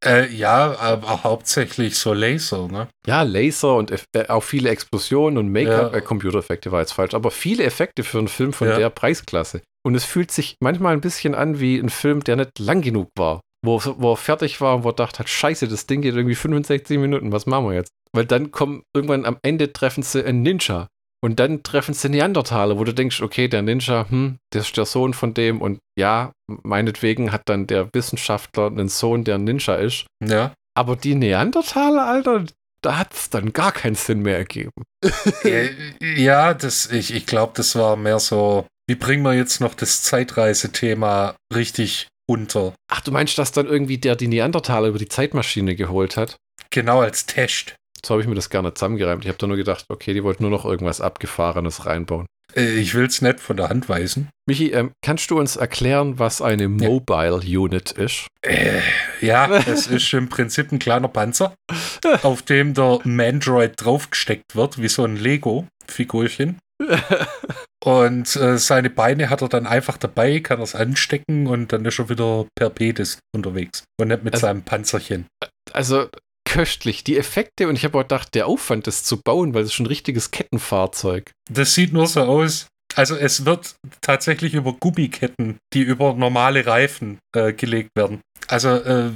äh, 0.05 0.27
ja 0.31 0.77
aber 0.79 1.23
hauptsächlich 1.23 1.97
so 1.97 2.13
Laser, 2.13 2.67
ne? 2.67 2.87
Ja, 3.07 3.23
Laser 3.23 3.75
und 3.75 3.91
äh, 3.91 4.25
auch 4.27 4.43
viele 4.43 4.69
Explosionen 4.69 5.37
und 5.37 5.51
Make-up, 5.51 5.93
Ja. 5.93 5.97
äh, 5.97 6.01
Computereffekte 6.01 6.71
war 6.71 6.81
jetzt 6.81 6.93
falsch, 6.93 7.13
aber 7.15 7.31
viele 7.31 7.63
Effekte 7.63 8.03
für 8.03 8.19
einen 8.19 8.27
Film 8.27 8.53
von 8.53 8.67
Ja. 8.67 8.77
der 8.77 8.89
Preisklasse. 8.91 9.61
Und 9.85 9.95
es 9.95 10.05
fühlt 10.05 10.31
sich 10.31 10.55
manchmal 10.61 10.93
ein 10.93 11.01
bisschen 11.01 11.35
an 11.35 11.59
wie 11.59 11.77
ein 11.79 11.89
Film, 11.89 12.23
der 12.23 12.35
nicht 12.37 12.59
lang 12.59 12.81
genug 12.81 13.09
war. 13.17 13.41
Wo, 13.65 13.81
wo 13.97 14.13
er 14.13 14.17
fertig 14.17 14.61
war 14.61 14.75
und 14.75 14.83
wo 14.83 14.89
er 14.89 14.93
dachte 14.93 15.19
hat, 15.19 15.29
scheiße, 15.29 15.67
das 15.67 15.87
Ding 15.87 16.01
geht 16.01 16.15
irgendwie 16.15 16.35
65 16.35 16.99
Minuten, 16.99 17.31
was 17.31 17.45
machen 17.47 17.65
wir 17.67 17.73
jetzt? 17.73 17.89
Weil 18.15 18.25
dann 18.25 18.51
kommen 18.51 18.83
irgendwann 18.93 19.25
am 19.25 19.37
Ende 19.41 19.73
treffen 19.73 20.03
sie 20.03 20.23
einen 20.23 20.41
Ninja. 20.41 20.87
Und 21.21 21.39
dann 21.39 21.63
treffen 21.63 21.93
sie 21.93 22.09
Neandertaler, 22.09 22.77
wo 22.77 22.83
du 22.83 22.93
denkst, 22.93 23.21
okay, 23.21 23.47
der 23.47 23.63
Ninja, 23.63 24.05
hm, 24.09 24.37
das 24.51 24.67
ist 24.67 24.77
der 24.77 24.85
Sohn 24.85 25.13
von 25.13 25.33
dem 25.33 25.59
und 25.59 25.79
ja, 25.97 26.31
meinetwegen 26.47 27.31
hat 27.31 27.43
dann 27.45 27.65
der 27.65 27.89
Wissenschaftler 27.93 28.67
einen 28.67 28.89
Sohn, 28.89 29.23
der 29.23 29.35
ein 29.35 29.43
Ninja 29.43 29.75
ist. 29.75 30.05
Ja. 30.23 30.53
Aber 30.77 30.95
die 30.95 31.15
Neandertaler, 31.15 32.05
Alter, 32.05 32.45
da 32.81 32.97
hat 32.99 33.13
es 33.13 33.29
dann 33.31 33.53
gar 33.53 33.71
keinen 33.71 33.95
Sinn 33.95 34.21
mehr 34.21 34.37
ergeben. 34.37 34.71
Ja, 35.99 36.53
das, 36.53 36.91
ich, 36.91 37.13
ich 37.13 37.25
glaube, 37.25 37.53
das 37.55 37.75
war 37.75 37.95
mehr 37.95 38.19
so, 38.19 38.67
wie 38.87 38.95
bringen 38.95 39.23
wir 39.23 39.33
jetzt 39.33 39.59
noch 39.59 39.73
das 39.73 40.03
Zeitreisethema 40.03 41.35
richtig 41.53 42.07
unter? 42.27 42.73
Ach, 42.91 43.01
du 43.01 43.11
meinst, 43.11 43.37
dass 43.37 43.51
dann 43.51 43.65
irgendwie 43.65 43.97
der 43.97 44.15
die 44.15 44.27
Neandertaler 44.27 44.87
über 44.87 44.99
die 44.99 45.09
Zeitmaschine 45.09 45.75
geholt 45.75 46.17
hat? 46.17 46.37
Genau 46.69 47.01
als 47.01 47.25
Test. 47.25 47.75
So 48.05 48.13
habe 48.13 48.21
ich 48.21 48.27
mir 48.27 48.35
das 48.35 48.49
gar 48.51 48.61
nicht 48.61 48.77
zusammengereimt. 48.77 49.23
Ich 49.23 49.29
habe 49.29 49.37
da 49.39 49.47
nur 49.47 49.57
gedacht, 49.57 49.85
okay, 49.89 50.13
die 50.13 50.23
wollten 50.23 50.43
nur 50.43 50.51
noch 50.51 50.63
irgendwas 50.65 51.01
Abgefahrenes 51.01 51.85
reinbauen. 51.87 52.27
Äh, 52.55 52.75
ich 52.75 52.93
will 52.93 53.05
es 53.05 53.21
nicht 53.21 53.39
von 53.39 53.57
der 53.57 53.69
Hand 53.69 53.89
weisen. 53.89 54.29
Michi, 54.47 54.71
ähm, 54.71 54.91
kannst 55.03 55.31
du 55.31 55.39
uns 55.39 55.55
erklären, 55.55 56.19
was 56.19 56.41
eine 56.41 56.67
Mobile 56.67 57.37
Unit 57.37 57.91
ist? 57.93 58.27
Äh, 58.43 58.79
ja, 59.21 59.49
es 59.57 59.87
ist 59.87 60.13
im 60.13 60.29
Prinzip 60.29 60.71
ein 60.71 60.77
kleiner 60.79 61.07
Panzer, 61.07 61.55
auf 62.21 62.43
dem 62.43 62.75
der 62.75 62.99
Mandroid 63.03 63.73
draufgesteckt 63.77 64.55
wird, 64.55 64.79
wie 64.79 64.87
so 64.87 65.03
ein 65.03 65.15
Lego-Figurchen. 65.17 66.59
Und 67.83 68.35
äh, 68.35 68.57
seine 68.57 68.89
Beine 68.89 69.29
hat 69.29 69.41
er 69.41 69.49
dann 69.49 69.67
einfach 69.67 69.97
dabei, 69.97 70.39
kann 70.39 70.59
er 70.59 70.63
es 70.63 70.73
anstecken 70.73 71.45
und 71.45 71.71
dann 71.71 71.85
ist 71.85 71.99
er 71.99 72.09
wieder 72.09 72.47
per 72.55 72.71
Pedis 72.71 73.19
unterwegs. 73.35 73.83
Und 73.99 74.07
nicht 74.07 74.23
mit 74.23 74.33
Also- 74.33 74.47
seinem 74.47 74.63
Panzerchen. 74.63 75.27
Also 75.71 76.07
köstlich. 76.45 77.03
Die 77.03 77.17
Effekte 77.17 77.67
und 77.67 77.75
ich 77.75 77.83
habe 77.83 77.97
auch 77.97 78.03
gedacht, 78.03 78.33
der 78.35 78.47
Aufwand, 78.47 78.87
das 78.87 79.03
zu 79.03 79.19
bauen, 79.21 79.53
weil 79.53 79.63
es 79.63 79.69
ist 79.69 79.73
schon 79.73 79.85
ein 79.85 79.89
richtiges 79.89 80.31
Kettenfahrzeug. 80.31 81.31
Das 81.51 81.73
sieht 81.73 81.93
nur 81.93 82.07
so 82.07 82.21
aus. 82.21 82.67
Also 82.95 83.15
es 83.15 83.45
wird 83.45 83.75
tatsächlich 84.01 84.53
über 84.53 84.71
Gummiketten, 84.71 85.57
die 85.73 85.81
über 85.81 86.13
normale 86.13 86.65
Reifen 86.65 87.19
äh, 87.35 87.51
gelegt 87.51 87.89
werden. 87.95 88.21
Also 88.47 88.69
äh, 88.69 89.11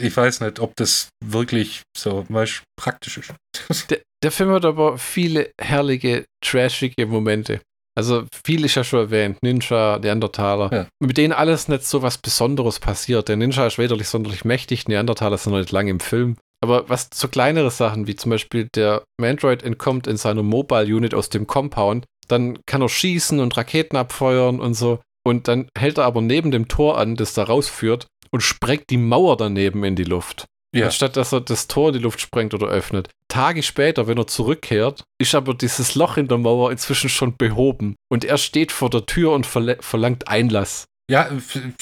ich 0.00 0.14
weiß 0.14 0.40
nicht, 0.40 0.60
ob 0.60 0.74
das 0.76 1.08
wirklich 1.24 1.82
so 1.96 2.26
weißt, 2.28 2.62
praktisch 2.78 3.18
ist. 3.18 3.32
Der, 3.90 4.00
der 4.22 4.32
Film 4.32 4.50
hat 4.50 4.64
aber 4.64 4.98
viele 4.98 5.50
herrliche, 5.60 6.24
trashige 6.44 7.06
Momente. 7.06 7.60
Also 7.96 8.26
viel 8.44 8.64
ist 8.64 8.74
ja 8.74 8.84
schon 8.84 9.00
erwähnt. 9.00 9.38
Ninja, 9.42 9.98
Neandertaler. 9.98 10.72
Ja. 10.72 10.86
Mit 11.00 11.16
denen 11.16 11.32
alles 11.32 11.68
nicht 11.68 11.84
so 11.84 12.02
was 12.02 12.18
Besonderes 12.18 12.78
passiert. 12.78 13.28
Der 13.28 13.36
Ninja 13.36 13.66
ist 13.66 13.78
weder 13.78 13.96
nicht 13.96 14.08
sonderlich 14.08 14.44
mächtig, 14.44 14.86
Neandertaler 14.88 15.38
sind 15.38 15.52
noch 15.52 15.60
nicht 15.60 15.72
lange 15.72 15.90
im 15.90 16.00
Film. 16.00 16.36
Aber 16.62 16.88
was 16.88 17.10
so 17.12 17.28
kleinere 17.28 17.70
Sachen, 17.70 18.06
wie 18.06 18.16
zum 18.16 18.30
Beispiel 18.30 18.68
der 18.74 19.04
Mandroid 19.20 19.62
entkommt 19.62 20.06
in 20.06 20.16
seiner 20.16 20.42
Mobile 20.42 20.86
Unit 20.86 21.14
aus 21.14 21.28
dem 21.28 21.46
Compound, 21.46 22.06
dann 22.28 22.58
kann 22.66 22.82
er 22.82 22.88
schießen 22.88 23.40
und 23.40 23.56
Raketen 23.56 23.96
abfeuern 23.96 24.60
und 24.60 24.74
so. 24.74 25.00
Und 25.24 25.48
dann 25.48 25.68
hält 25.76 25.98
er 25.98 26.04
aber 26.04 26.20
neben 26.20 26.50
dem 26.50 26.68
Tor 26.68 26.98
an, 26.98 27.16
das 27.16 27.34
da 27.34 27.44
rausführt, 27.44 28.06
und 28.30 28.40
sprengt 28.40 28.90
die 28.90 28.96
Mauer 28.96 29.36
daneben 29.36 29.84
in 29.84 29.96
die 29.96 30.04
Luft. 30.04 30.46
Ja. 30.74 30.86
Anstatt 30.86 31.16
dass 31.16 31.32
er 31.32 31.40
das 31.40 31.68
Tor 31.68 31.88
in 31.88 31.94
die 31.94 32.00
Luft 32.00 32.20
sprengt 32.20 32.52
oder 32.54 32.66
öffnet. 32.66 33.08
Tage 33.28 33.62
später, 33.62 34.06
wenn 34.06 34.18
er 34.18 34.26
zurückkehrt, 34.26 35.04
ist 35.18 35.34
aber 35.34 35.54
dieses 35.54 35.94
Loch 35.94 36.16
in 36.16 36.28
der 36.28 36.38
Mauer 36.38 36.70
inzwischen 36.70 37.08
schon 37.08 37.36
behoben. 37.36 37.96
Und 38.10 38.24
er 38.24 38.38
steht 38.38 38.72
vor 38.72 38.90
der 38.90 39.06
Tür 39.06 39.32
und 39.32 39.46
verlangt 39.46 40.28
Einlass. 40.28 40.86
Ja, 41.10 41.30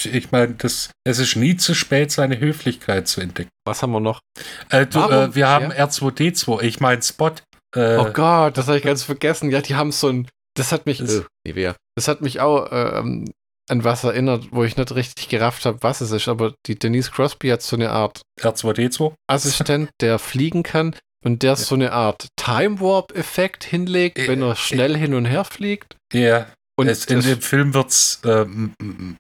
ich 0.05 0.33
meine, 0.33 0.55
das, 0.55 0.91
es 1.05 1.19
ist 1.19 1.37
nie 1.37 1.57
zu 1.57 1.75
spät, 1.75 2.11
seine 2.13 2.39
Höflichkeit 2.39 3.09
zu 3.09 3.21
entdecken. 3.23 3.49
Was 3.67 3.83
haben 3.83 3.93
wir 3.93 4.01
noch? 4.01 4.21
Äh, 4.69 4.87
du, 4.87 4.99
äh, 5.01 5.35
wir 5.35 5.49
haben 5.49 5.71
Ja. 5.71 5.87
R2D2, 5.87 6.63
ich 6.63 6.81
meine 6.81 7.03
Spot. 7.03 7.33
Äh, 7.75 7.97
oh 7.97 8.13
Gott, 8.13 8.57
das 8.59 8.67
habe 8.69 8.77
ich 8.79 8.85
ganz 8.85 9.03
vergessen. 9.03 9.51
Ja, 9.51 9.61
die 9.63 9.75
haben 9.77 9.93
so 9.93 10.09
ein. 10.09 10.29
Das 10.57 10.73
hat 10.73 10.85
mich. 10.87 10.99
Das- 10.99 11.17
äh, 11.21 11.25
Nivea. 11.47 11.75
Das 11.97 12.07
hat 12.09 12.21
mich 12.21 12.41
auch 12.41 12.69
ähm, 12.71 13.25
an 13.71 13.83
was 13.83 14.05
erinnert, 14.05 14.49
wo 14.51 14.63
ich 14.65 14.77
nicht 14.77 14.95
richtig 14.95 15.29
gerafft 15.31 15.65
habe, 15.65 15.79
was 15.81 16.01
es 16.03 16.11
ist. 16.11 16.29
Aber 16.29 16.55
die 16.67 16.79
Denise 16.79 17.11
Crosby 17.11 17.49
hat 17.49 17.63
so 17.63 17.77
eine 17.77 17.91
Art 17.91 18.21
R2D2. 18.43 19.15
Assistent, 19.27 19.89
der 20.03 20.19
fliegen 20.19 20.63
kann 20.63 20.95
und 21.25 21.43
der 21.43 21.57
so 21.57 21.75
eine 21.75 21.93
Art 21.93 22.29
Time 22.37 22.79
Warp-Effekt 22.81 23.65
hinlegt, 23.65 24.19
Äh, 24.19 24.29
wenn 24.29 24.43
er 24.43 24.53
äh, 24.53 24.57
schnell 24.57 24.97
hin 24.97 25.15
und 25.15 25.25
her 25.25 25.45
fliegt. 25.45 25.97
Ja, 26.13 26.47
Und 26.77 26.89
es, 26.89 27.05
in 27.05 27.21
dem 27.21 27.41
Film 27.41 27.73
wird 27.73 27.91
es 27.91 28.21
ähm, 28.25 28.75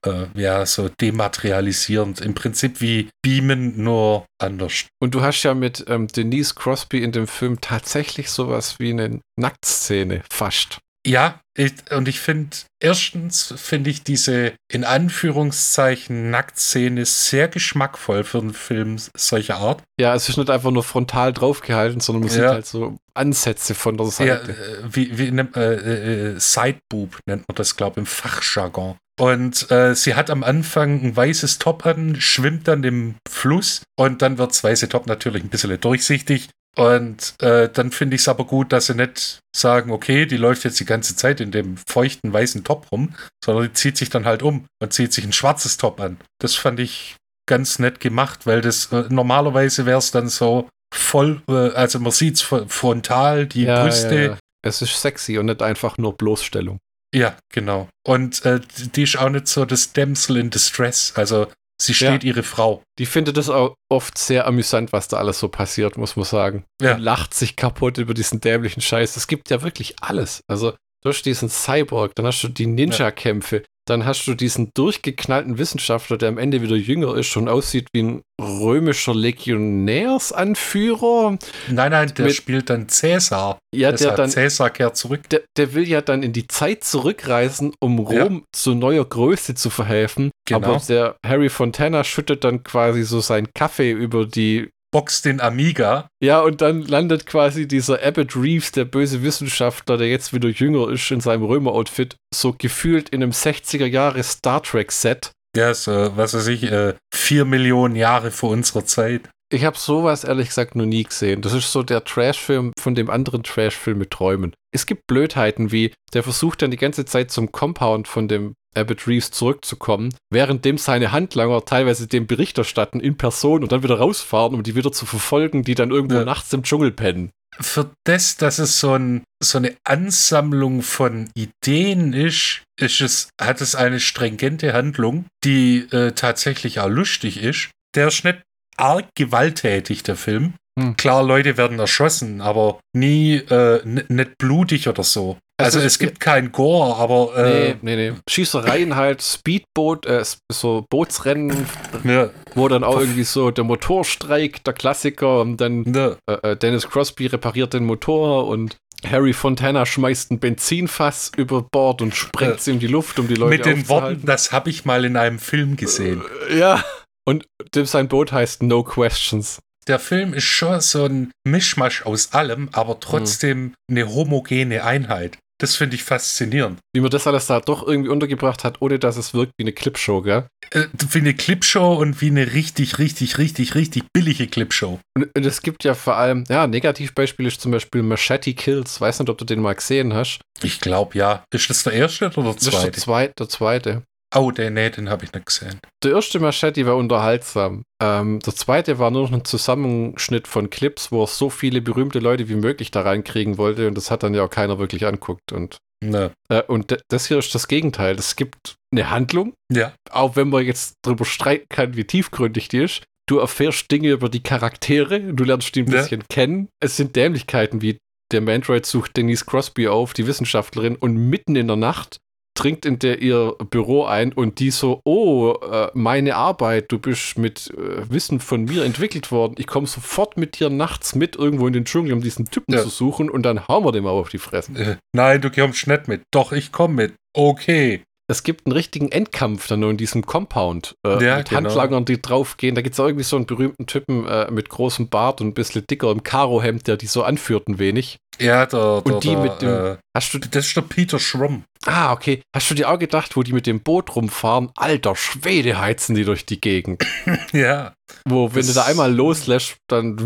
äh, 0.05 0.27
ja, 0.35 0.67
so 0.67 0.89
dematerialisierend. 0.89 2.21
Im 2.21 2.35
Prinzip 2.35 2.81
wie 2.81 3.09
Beamen, 3.23 3.83
nur 3.83 4.27
anders. 4.39 4.87
Und 5.01 5.15
du 5.15 5.23
hast 5.23 5.43
ja 5.45 5.55
mit 5.55 5.85
ähm, 5.89 6.09
Denise 6.09 6.55
Crosby 6.55 7.03
in 7.03 7.13
dem 7.13 7.29
Film 7.29 7.61
tatsächlich 7.61 8.31
sowas 8.31 8.81
wie 8.81 8.91
eine 8.91 9.21
Nacktszene, 9.39 10.23
fast. 10.29 10.79
Ja, 11.07 11.41
ich, 11.57 11.73
und 11.91 12.09
ich 12.09 12.19
finde, 12.19 12.57
erstens 12.81 13.53
finde 13.57 13.91
ich 13.91 14.03
diese 14.03 14.55
in 14.73 14.85
Anführungszeichen 14.85 16.31
Nacktszene 16.31 17.05
sehr 17.05 17.49
geschmackvoll 17.49 18.25
für 18.25 18.39
einen 18.39 18.55
Film 18.55 18.97
solcher 19.17 19.57
Art. 19.57 19.83
Ja, 20.01 20.15
es 20.15 20.29
ist 20.29 20.39
nicht 20.39 20.51
einfach 20.51 20.71
nur 20.71 20.83
frontal 20.83 21.33
draufgehalten, 21.33 22.01
sondern 22.01 22.23
man 22.23 22.31
sieht 22.31 22.43
Ja. 22.43 22.53
halt 22.53 22.67
so 22.67 22.97
Ansätze 23.15 23.75
von 23.75 23.97
der 23.97 24.07
Ja, 24.07 24.13
Seite. 24.13 24.53
äh, 24.53 24.57
wie, 24.91 25.19
wie 25.19 25.31
nennt, 25.31 25.57
äh, 25.57 26.33
äh, 26.33 26.41
Sideboob 26.41 27.19
nennt 27.27 27.47
man 27.49 27.55
das, 27.55 27.77
glaube 27.77 27.93
ich, 27.95 27.99
im 27.99 28.07
Fachjargon. 28.07 28.97
Und 29.21 29.71
äh, 29.71 29.95
sie 29.95 30.17
hat 30.17 30.29
am 30.31 30.43
Anfang 30.43 31.03
ein 31.05 31.15
weißes 31.17 31.61
Top 31.61 31.87
an, 31.87 32.21
schwimmt 32.21 32.67
dann 32.67 32.83
im 32.83 33.15
Fluss 33.29 33.83
und 33.97 34.23
dann 34.23 34.39
wird 34.39 34.51
das 34.51 34.65
weiße 34.65 34.89
Top 34.89 35.07
natürlich 35.07 35.45
ein 35.45 35.51
bisschen 35.51 35.81
durchsichtig. 35.81 36.49
Und 36.77 37.35
äh, 37.41 37.69
dann 37.73 37.91
finde 37.93 38.17
ich 38.17 38.23
es 38.23 38.29
aber 38.29 38.45
gut, 38.45 38.73
dass 38.73 38.87
sie 38.87 38.95
nicht 38.95 39.39
sagen, 39.55 39.91
okay, 39.93 40.27
die 40.27 40.37
läuft 40.37 40.65
jetzt 40.65 40.81
die 40.81 40.85
ganze 40.85 41.15
Zeit 41.17 41.41
in 41.41 41.53
dem 41.53 41.77
feuchten 41.89 42.33
weißen 42.33 42.65
Top 42.65 42.91
rum, 42.91 43.15
sondern 43.45 43.65
die 43.67 43.73
zieht 43.73 43.97
sich 43.97 44.11
dann 44.11 44.25
halt 44.25 44.43
um 44.43 44.67
und 44.83 44.93
zieht 44.93 45.13
sich 45.13 45.25
ein 45.25 45.33
schwarzes 45.33 45.77
Top 45.77 46.01
an. 46.01 46.19
Das 46.41 46.55
fand 46.57 46.81
ich 46.81 47.17
ganz 47.47 47.79
nett 47.79 48.01
gemacht, 48.01 48.47
weil 48.47 48.61
das 48.61 48.87
äh, 48.93 49.05
normalerweise 49.09 49.87
wäre 49.87 49.99
es 49.99 50.11
dann 50.11 50.29
so 50.29 50.69
voll, 50.93 51.43
äh, 51.49 51.71
also 51.75 51.99
man 52.01 52.13
sieht 52.13 52.37
es 52.37 52.43
frontal, 52.43 53.47
die 53.47 53.65
Ja, 53.65 53.83
Brüste, 53.85 54.15
ja, 54.15 54.23
ja. 54.33 54.39
Es 54.63 54.81
ist 54.83 55.01
sexy 55.01 55.39
und 55.39 55.47
nicht 55.47 55.63
einfach 55.63 55.99
nur 55.99 56.17
Bloßstellung. 56.17 56.79
ja, 57.15 57.37
genau. 57.53 57.89
Und 58.07 58.45
äh, 58.45 58.61
die 58.95 59.03
ist 59.03 59.17
auch 59.19 59.29
nicht 59.29 59.47
so 59.47 59.65
das 59.65 59.93
Damsel 59.93 60.39
in 60.39 60.51
Distress. 60.51 61.13
Also 61.17 61.47
sie 61.81 61.95
steht 61.95 62.25
ihre 62.25 62.43
Frau. 62.43 62.83
Die 62.99 63.07
findet 63.07 63.37
es 63.37 63.51
auch 63.51 63.75
oft 63.91 64.17
sehr 64.19 64.47
amüsant, 64.47 64.93
was 64.93 65.09
da 65.09 65.19
alles 65.19 65.39
so 65.39 65.49
passiert, 65.49 65.97
muss 65.97 66.17
man 66.17 66.25
sagen. 66.25 66.65
Ja. 66.81 66.95
Und 66.95 67.03
lacht 67.03 67.35
sich 67.35 67.57
kaputt 67.57 67.99
über 67.99 68.15
diesen 68.15 68.41
dämlichen 68.41 68.81
Scheiß. 68.81 69.17
Es 69.17 69.27
gibt 69.27 69.51
ja 69.51 69.63
wirklich 69.63 69.97
alles. 70.01 70.41
Also 70.49 70.73
du 71.03 71.09
hast 71.09 71.23
diesen 71.23 71.51
Cyborg, 71.51 72.15
dann 72.15 72.27
hast 72.27 72.43
du 72.43 72.49
die 72.49 72.67
Ninja-Kämpfe, 72.67 73.63
dann 73.87 74.07
hast 74.07 74.27
du 74.27 74.35
diesen 74.35 74.71
durchgeknallten 74.75 75.59
Wissenschaftler, 75.59 76.17
der 76.17 76.31
am 76.31 76.39
Ende 76.39 76.63
wieder 76.63 76.77
jünger 76.77 77.15
ist 77.17 77.37
und 77.37 77.49
aussieht 77.51 77.89
wie 77.93 78.03
ein 78.03 78.23
römischer 78.41 79.15
Legionärsanführer. 79.15 81.39
Nein, 81.69 81.93
nein, 81.93 82.13
der 82.17 82.27
Mit- 82.27 82.35
spielt 82.35 82.71
dann 82.71 82.89
Cäsar. 82.89 83.59
Ja, 83.75 83.93
der 83.93 84.13
dann 84.13 84.31
Cäsar 84.31 84.71
kehrt 84.71 84.97
zurück. 84.97 85.29
der, 85.29 85.43
der 85.57 85.75
will 85.75 85.89
ja 85.89 86.01
dann 86.01 86.23
in 86.23 86.33
die 86.33 86.49
Zeit 86.49 86.85
zurückreisen, 86.85 87.73
um 87.81 87.99
Rom 87.99 88.45
zu 88.53 88.75
neuer 88.75 89.05
Größe 89.05 89.55
zu 89.55 89.71
verhelfen. 89.71 90.31
Genau. 90.47 90.75
Aber 90.75 90.83
der 90.87 91.17
Harry 91.25 91.49
Fontana 91.49 92.05
schüttet 92.05 92.45
dann 92.45 92.63
quasi 92.63 93.03
so 93.03 93.21
seinen 93.21 93.49
Kaffee 93.55 93.93
über 93.93 94.27
die. 94.27 94.71
Boxt 94.93 95.25
den 95.25 95.41
Amiga. 95.41 96.07
Ja, 96.23 96.41
und 96.41 96.61
dann 96.61 96.83
landet 96.83 97.27
quasi 97.27 97.67
dieser 97.67 98.01
Abbott 98.01 98.37
Reeves, 98.37 98.71
der 98.71 98.85
böse 98.85 99.25
Wissenschaftler, 99.25 99.97
der 99.97 100.09
jetzt 100.09 100.33
wieder 100.33 100.49
jünger 100.49 100.89
ist 100.89 101.11
in 101.11 101.21
seinem 101.21 101.43
Römer-Outfit, 101.43 102.15
so 102.33 102.55
gefühlt 102.57 103.09
in 103.09 103.21
einem 103.21 103.33
60er 103.33 103.87
Jahre 103.87 104.23
Star 104.23 104.63
Trek-Set. 104.63 105.33
Ja, 105.57 105.75
so, 105.75 106.17
was 106.17 106.35
weiß 106.35 106.47
ich, 106.47 106.65
äh, 106.65 106.95
vier 107.13 107.45
Millionen 107.45 107.97
Jahre 107.97 108.31
vor 108.31 108.51
unserer 108.51 108.85
Zeit. 108.85 109.29
Ich 109.53 109.65
habe 109.65 109.79
sowas 109.79 110.25
ehrlich 110.25 110.49
gesagt 110.49 110.75
noch 110.75 110.87
nie 110.87 111.05
gesehen. 111.05 111.43
Das 111.43 111.53
ist 111.53 111.71
so 111.71 111.83
der 111.83 112.05
Trashfilm 112.05 112.73
von 112.79 112.95
dem 112.95 113.11
anderen 113.11 113.43
Trashfilm 113.43 113.99
mit 113.99 114.11
Träumen. 114.11 114.53
Es 114.73 114.87
gibt 114.87 115.07
Blödheiten 115.07 115.71
wie, 115.71 115.93
der 116.13 116.23
versucht 116.23 116.63
dann 116.63 116.71
die 116.71 116.77
ganze 116.77 117.05
Zeit 117.05 117.31
zum 117.31 117.53
Compound 117.53 118.09
von 118.09 118.27
dem 118.27 118.55
Abbott 118.77 119.07
Reeves 119.07 119.31
zurückzukommen, 119.31 120.15
währenddem 120.31 120.79
seine 120.79 121.13
Handlanger 121.13 121.65
teilweise 121.65 122.07
dem 122.07 122.27
Bericht 122.27 122.59
erstatten 122.59 123.01
in 123.01 123.17
Person 123.17 123.63
und 123.63 123.73
dann 123.73 123.83
wieder 123.83 123.99
rausfahren, 123.99 124.55
um 124.55 124.63
die 124.63 124.75
wieder 124.75 124.93
zu 124.93 125.07
verfolgen, 125.07 125.63
die 125.63 125.75
dann 125.75 125.91
irgendwo 125.91 126.17
Ja. 126.17 126.25
nachts 126.25 126.53
im 126.53 126.63
Dschungel 126.63 126.91
pennen. 126.93 127.31
Für 127.61 127.91
das, 128.05 128.37
dass 128.37 128.59
es 128.59 128.81
so, 128.81 128.95
ein, 128.95 129.23
so 129.41 129.59
eine 129.59 129.77
Ansammlung 129.85 130.83
von 130.83 131.31
Ideen 131.35 132.13
ist, 132.13 132.63
ist 132.81 133.01
es, 133.01 133.29
hat 133.41 133.61
es 133.61 133.77
eine 133.77 134.01
stringente 134.01 134.73
Handlung, 134.73 135.27
die 135.45 135.87
äh, 135.93 136.13
tatsächlich 136.13 136.81
auch 136.81 136.89
lustig 136.89 137.41
ist. 137.41 137.71
Der 137.95 138.09
ist 138.09 138.25
nicht 138.25 138.43
arg 138.77 139.07
gewalttätig, 139.15 140.03
der 140.03 140.17
Film. 140.17 140.55
Hm. 140.77 140.97
Klar, 140.97 141.23
Leute 141.23 141.57
werden 141.57 141.79
erschossen, 141.79 142.41
aber 142.41 142.81
nie 142.93 143.37
äh, 143.37 143.81
nicht 143.85 144.37
blutig 144.39 144.89
oder 144.89 145.05
so. 145.05 145.39
Also 145.57 145.79
Also, 145.79 145.87
es- 145.87 145.99
gibt 146.01 146.19
keinen 146.19 146.51
Gore, 146.51 146.97
aber 146.97 147.37
äh, 147.37 147.75
nee, 147.83 147.97
nee, 147.97 148.11
nee. 148.11 148.17
Schießereien 148.29 148.97
halt, 148.97 149.23
Speedboot, 149.23 150.05
äh, 150.07 150.25
so 150.51 150.85
Bootsrennen, 150.91 151.67
ne, 152.03 152.31
wo 152.57 152.67
dann 152.69 152.83
auch 152.83 152.99
irgendwie 152.99 153.23
so 153.25 153.51
der 153.53 153.63
Motor 153.65 154.05
streikt, 154.05 154.67
der 154.67 154.75
Klassiker, 154.75 155.41
und 155.43 155.59
dann 155.59 155.83
ne, 155.83 156.17
äh, 156.29 156.51
äh, 156.53 156.57
Dennis 156.57 156.89
Crosby 156.89 157.27
repariert 157.27 157.73
den 157.73 157.85
Motor 157.85 158.49
und 158.49 158.77
Harry 159.09 159.33
Fontana 159.35 159.85
schmeißt 159.87 160.31
ein 160.33 160.41
Benzinfass 160.41 161.31
über 161.37 161.63
Bord 161.63 162.01
und 162.03 162.15
sprengt 162.17 162.57
es 162.59 162.67
in 162.67 162.79
die 162.81 162.87
Luft, 162.87 163.19
um 163.19 163.29
die 163.29 163.35
Leute 163.35 163.51
mit 163.57 163.65
den 163.67 163.89
Worten, 163.89 164.23
das 164.25 164.51
habe 164.51 164.71
ich 164.71 164.85
mal 164.87 165.05
in 165.05 165.17
einem 165.17 165.39
Film 165.39 165.77
gesehen. 165.77 166.23
Äh, 166.51 166.59
Ja. 166.59 166.83
Und 167.27 167.47
sein 167.75 168.09
Boot 168.09 168.33
heißt 168.33 168.63
No 168.63 168.83
Questions. 168.83 169.59
Der 169.87 169.99
Film 169.99 170.33
ist 170.35 170.45
schon 170.45 170.81
so 170.81 171.05
ein 171.05 171.31
Mischmasch 171.47 172.05
aus 172.07 172.33
allem, 172.33 172.69
aber 172.73 173.01
trotzdem 173.01 173.75
eine 173.91 174.09
homogene 174.15 174.85
Einheit. 174.85 175.39
Das 175.59 175.77
finde 175.77 175.95
ich 175.95 176.03
faszinierend. 176.03 176.81
Wie 176.93 177.01
man 177.01 177.11
das 177.11 177.27
alles 177.27 177.47
da 177.47 177.61
doch 177.61 177.87
irgendwie 177.87 178.11
untergebracht 178.11 178.65
hat, 178.65 178.83
ohne 178.83 178.99
dass 178.99 179.17
es 179.17 179.35
wirkt 179.35 179.53
wie 179.57 179.65
eine 179.65 179.73
Clipshow, 179.73 180.21
gell? 180.21 180.47
Äh, 180.71 180.87
wie 181.11 181.19
eine 181.19 181.35
Clipshow 181.35 181.95
und 181.95 182.21
wie 182.21 182.27
eine 182.31 182.55
richtig, 182.55 182.99
richtig, 182.99 183.39
richtig, 183.39 183.75
richtig 183.77 184.03
billige 184.13 184.49
Clipshow. 184.49 184.99
Und, 185.17 185.29
und 185.37 185.47
es 185.47 185.63
gibt 185.63 185.85
ja 185.85 185.95
vor 185.95 186.17
allem, 186.17 186.45
ja, 186.49 186.67
Negativbeispiel 186.67 187.47
ist 187.47 187.61
zum 187.61 187.71
Beispiel 187.71 188.03
Machete 188.03 188.53
Kills. 188.55 189.01
Weiß 189.01 189.21
nicht, 189.21 189.29
ob 189.31 189.39
du 189.39 189.45
den 189.45 189.61
mal 189.61 189.75
gesehen 189.75 190.13
hast. 190.13 190.41
Ich 190.63 190.81
glaube 190.81 191.17
ja. 191.17 191.45
Ist 191.53 191.71
das 191.71 191.85
der 191.85 191.93
erste 191.93 192.27
oder 192.27 192.43
der 192.43 192.55
Das 192.55 192.63
ist 192.63 192.73
der 192.73 192.81
zweite? 192.81 193.01
zweite. 193.01 193.35
Der 193.39 193.49
zweite. 193.49 194.03
Oh, 194.35 194.51
den, 194.51 194.75
nee, 194.75 194.91
den 194.91 195.09
habe 195.09 195.25
ich 195.25 195.33
nicht 195.33 195.47
gesehen. 195.47 195.79
Der 196.03 196.13
erste 196.13 196.41
Machete 196.41 196.85
war 196.87 196.97
unterhaltsam. 196.97 197.85
Ähm, 198.03 198.41
der 198.41 198.55
zweite 198.55 198.99
war 198.99 199.11
nur 199.11 199.23
noch 199.23 199.33
ein 199.33 199.45
Zusammenschnitt 199.45 200.49
von 200.49 200.71
Clips, 200.71 201.13
wo 201.13 201.23
er 201.23 201.27
so 201.29 201.51
viele 201.51 201.81
berühmte 201.81 202.19
Leute 202.19 202.49
wie 202.49 202.57
möglich 202.57 202.91
da 202.91 203.03
reinkriegen 203.03 203.59
wollte 203.59 203.87
und 203.89 203.95
das 203.97 204.11
hat 204.11 204.23
dann 204.23 204.35
ja 204.35 204.45
auch 204.45 204.51
keiner 204.51 204.79
wirklich 204.79 205.07
anguckt. 205.07 205.53
Und, 205.53 205.79
Ne. 206.03 206.33
äh, 206.51 206.63
und 206.63 206.97
das 207.09 207.27
hier 207.29 207.39
ist 207.39 207.55
das 207.55 207.69
Gegenteil. 207.69 208.17
Es 208.17 208.37
gibt 208.37 208.75
eine 208.93 209.11
Handlung, 209.11 209.55
Ja. 209.73 209.93
auch 210.11 210.37
wenn 210.37 210.49
man 210.51 210.65
jetzt 210.67 210.95
drüber 211.05 211.25
streiten 211.25 211.67
kann, 211.71 211.97
wie 211.97 212.05
tiefgründig 212.05 212.69
die 212.69 212.79
ist. 212.85 213.03
Du 213.27 213.39
erfährst 213.39 213.91
Dinge 213.91 214.11
über 214.11 214.29
die 214.29 214.43
Charaktere, 214.43 215.21
du 215.21 215.45
lernst 215.45 215.75
die 215.77 215.83
ein 215.83 215.91
Ja. 215.91 216.01
bisschen 216.03 216.25
kennen. 216.29 216.69
Es 216.81 216.97
sind 216.97 217.17
Dämlichkeiten 217.17 217.81
wie 217.83 217.99
der 218.33 218.41
Mandroid 218.41 218.85
sucht 218.85 219.17
Denise 219.17 219.45
Crosby 219.45 219.87
auf, 219.87 220.13
die 220.13 220.27
Wissenschaftlerin, 220.27 220.97
und 220.97 221.15
mitten 221.17 221.57
in 221.57 221.69
der 221.69 221.77
Nacht 221.77 222.17
dringt 222.55 222.87
in 222.87 222.99
der 222.99 223.21
ihr 223.21 223.55
Büro 223.71 224.05
ein 224.05 224.33
und 224.33 224.61
die 224.61 224.71
so, 224.71 225.01
oh, 225.05 225.55
äh, 225.71 225.89
meine 225.95 226.37
Arbeit, 226.37 226.91
du 226.93 226.99
bist 226.99 227.37
mit 227.37 227.73
äh, 227.77 228.09
Wissen 228.11 228.41
von 228.41 228.65
mir 228.65 228.85
entwickelt 228.85 229.31
worden. 229.33 229.55
Ich 229.59 229.67
komme 229.67 229.87
sofort 229.87 230.37
mit 230.37 230.59
dir 230.61 230.71
nachts 230.71 231.15
mit 231.15 231.37
irgendwo 231.37 231.67
in 231.67 231.73
den 231.73 231.85
Dschungel, 231.85 232.13
um 232.13 232.21
diesen 232.21 232.47
Typen 232.47 232.73
Ja. 232.75 232.83
zu 232.83 232.89
suchen 232.89 233.29
und 233.29 233.43
dann 233.43 233.67
hauen 233.69 233.85
wir 233.85 233.93
dem 233.93 234.07
aber 234.07 234.19
auf 234.21 234.29
die 234.29 234.39
Fresse. 234.39 234.73
Äh, 234.79 234.97
nein, 235.13 235.41
du 235.41 235.51
kommst 235.51 235.87
nicht 235.87 236.09
mit. 236.09 236.23
Doch, 236.33 236.53
ich 236.53 236.73
komme 236.73 236.95
mit. 236.95 237.15
Okay. 237.37 238.03
Es 238.27 238.43
gibt 238.43 238.67
einen 238.67 238.73
richtigen 238.73 239.13
Endkampf 239.13 239.67
dann 239.69 239.81
nur 239.81 239.91
in 239.91 239.99
diesem 239.99 240.25
Compound 240.25 240.95
äh, 241.07 241.23
Ja, 241.23 241.37
mit 241.37 241.51
genau. 241.51 241.61
Handlangern, 241.69 242.05
die 242.07 242.23
draufgehen. 242.23 242.75
Da 242.75 242.81
gibt 242.81 242.95
es 242.95 243.01
auch 243.01 243.07
irgendwie 243.07 243.23
so 243.25 243.37
einen 243.37 243.45
berühmten 243.45 243.87
Typen 243.87 244.27
äh, 244.27 244.51
mit 244.51 244.71
großem 244.71 245.11
Bart 245.11 245.43
und 245.43 245.49
ein 245.49 245.55
bisschen 245.55 245.85
dicker 245.91 246.11
im 246.11 246.23
Karohemd, 246.23 246.87
der 246.87 246.97
die 246.97 247.07
so 247.07 247.23
anführt 247.23 247.69
ein 247.69 247.79
wenig. 247.79 248.17
Ja, 248.41 248.65
der, 248.65 249.05
Und 249.05 249.25
die 249.25 249.29
der, 249.31 249.39
mit 249.39 249.61
dem- 249.63 249.69
Äh, 249.69 249.97
Hast 250.17 250.33
du, 250.33 250.39
das 250.39 250.67
ist 250.67 250.75
der 250.77 250.81
Peter 250.83 251.19
Schrumm. 251.19 251.65
ah, 251.85 252.13
okay. 252.13 252.41
Hast 252.57 252.71
du 252.71 252.75
dir 252.75 252.89
auch 252.91 252.99
gedacht, 252.99 253.37
wo 253.37 253.43
die 253.43 253.53
mit 253.53 253.67
dem 253.67 253.81
Boot 253.81 254.17
rumfahren? 254.17 254.71
Alter 254.75 255.15
Schwede 255.17 255.79
heizen 255.79 256.15
die 256.15 256.25
durch 256.25 256.47
die 256.47 256.61
Gegend. 256.61 257.05
Ja. 257.53 257.93
Wo, 258.27 258.49
wenn 258.55 258.61
Das- 258.63 258.69
du 258.69 258.73
da 258.75 258.85
einmal 258.87 259.13
loslässt, 259.15 259.77
dann. 259.89 260.17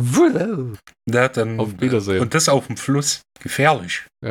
ja 1.11 1.29
dann, 1.29 1.59
Auf 1.59 1.81
Wiedersehen. 1.81 2.21
Und 2.21 2.33
das 2.35 2.49
auf 2.49 2.69
dem 2.69 2.77
Fluss. 2.77 3.23
Gefährlich. 3.43 4.03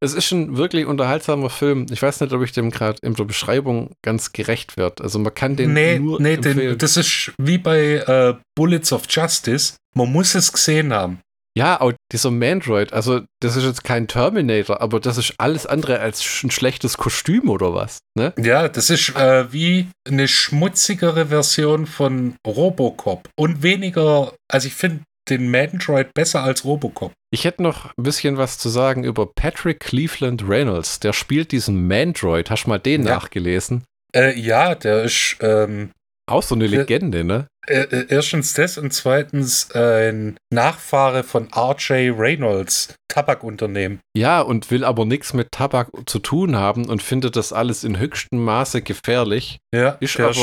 Es 0.00 0.14
ist 0.14 0.30
ein 0.30 0.56
wirklich 0.56 0.86
unterhaltsamer 0.86 1.50
Film. 1.50 1.86
Ich 1.90 2.00
weiß 2.00 2.20
nicht, 2.20 2.32
ob 2.32 2.42
ich 2.42 2.52
dem 2.52 2.70
gerade 2.70 2.98
in 3.02 3.14
der 3.14 3.24
Beschreibung 3.24 3.92
ganz 4.02 4.32
gerecht 4.32 4.76
werde. 4.76 5.02
Also 5.02 5.18
man 5.18 5.34
kann 5.34 5.56
den 5.56 5.72
nee, 5.72 5.98
nur 5.98 6.20
nee 6.20 6.34
empfehlen. 6.34 6.58
den, 6.58 6.78
das 6.78 6.96
ist 6.96 7.32
wie 7.38 7.58
bei 7.58 7.94
äh, 7.96 8.34
Bullets 8.54 8.92
of 8.92 9.04
Justice. 9.08 9.74
Man 9.94 10.12
muss 10.12 10.34
es 10.34 10.52
gesehen 10.52 10.92
haben. 10.92 11.20
Ja, 11.56 11.80
auch 11.80 11.92
dieser 12.12 12.30
Mandroid, 12.30 12.92
also 12.92 13.22
das 13.40 13.56
ist 13.56 13.64
jetzt 13.64 13.82
kein 13.82 14.06
Terminator, 14.06 14.80
aber 14.80 15.00
das 15.00 15.18
ist 15.18 15.34
alles 15.38 15.66
andere 15.66 15.98
als 15.98 16.44
ein 16.44 16.52
schlechtes 16.52 16.96
Kostüm 16.98 17.48
oder 17.48 17.74
was, 17.74 17.98
ne? 18.16 18.32
Ja, 18.38 18.68
das 18.68 18.90
ist 18.90 19.16
äh, 19.16 19.52
wie 19.52 19.88
eine 20.06 20.28
schmutzigere 20.28 21.26
Version 21.26 21.86
von 21.86 22.36
Robocop. 22.46 23.28
Und 23.36 23.64
weniger, 23.64 24.34
also 24.48 24.68
ich 24.68 24.74
finde 24.74 25.00
den 25.30 25.50
Mandroid 25.50 26.12
besser 26.14 26.42
als 26.42 26.64
Robocop. 26.64 27.12
Ich 27.30 27.44
hätte 27.44 27.62
noch 27.62 27.86
ein 27.96 28.02
bisschen 28.02 28.36
was 28.36 28.58
zu 28.58 28.68
sagen 28.68 29.04
über 29.04 29.26
Patrick 29.26 29.80
Cleveland 29.80 30.48
Reynolds. 30.48 31.00
Der 31.00 31.12
spielt 31.12 31.52
diesen 31.52 31.86
Mandroid. 31.86 32.50
Hast 32.50 32.64
du 32.64 32.70
mal 32.70 32.78
den 32.78 33.04
Ja. 33.04 33.14
nachgelesen? 33.14 33.84
Äh, 34.14 34.38
ja, 34.38 34.74
der 34.74 35.02
ist 35.04 35.36
ähm, 35.40 35.90
Auch 36.28 36.42
so 36.42 36.54
eine 36.54 36.66
Ja. 36.66 36.80
Legende, 36.80 37.24
ne? 37.24 37.46
äh, 37.66 37.80
äh, 37.82 38.06
erstens 38.08 38.54
das 38.54 38.78
und 38.78 38.92
zweitens 38.94 39.68
äh, 39.74 40.10
ein 40.10 40.36
Nachfahre 40.50 41.22
von 41.22 41.48
R.J. 41.52 42.18
Reynolds 42.18 42.94
Tabakunternehmen. 43.08 44.00
Ja, 44.16 44.40
und 44.40 44.70
will 44.70 44.84
aber 44.84 45.04
nichts 45.04 45.34
mit 45.34 45.52
Tabak 45.52 45.88
zu 46.06 46.18
tun 46.18 46.56
haben 46.56 46.86
und 46.88 47.02
findet 47.02 47.36
das 47.36 47.52
alles 47.52 47.84
in 47.84 47.98
höchstem 47.98 48.42
Maße 48.42 48.80
gefährlich. 48.82 49.58
Ja, 49.74 49.96
Ist 50.00 50.18
aber- 50.18 50.34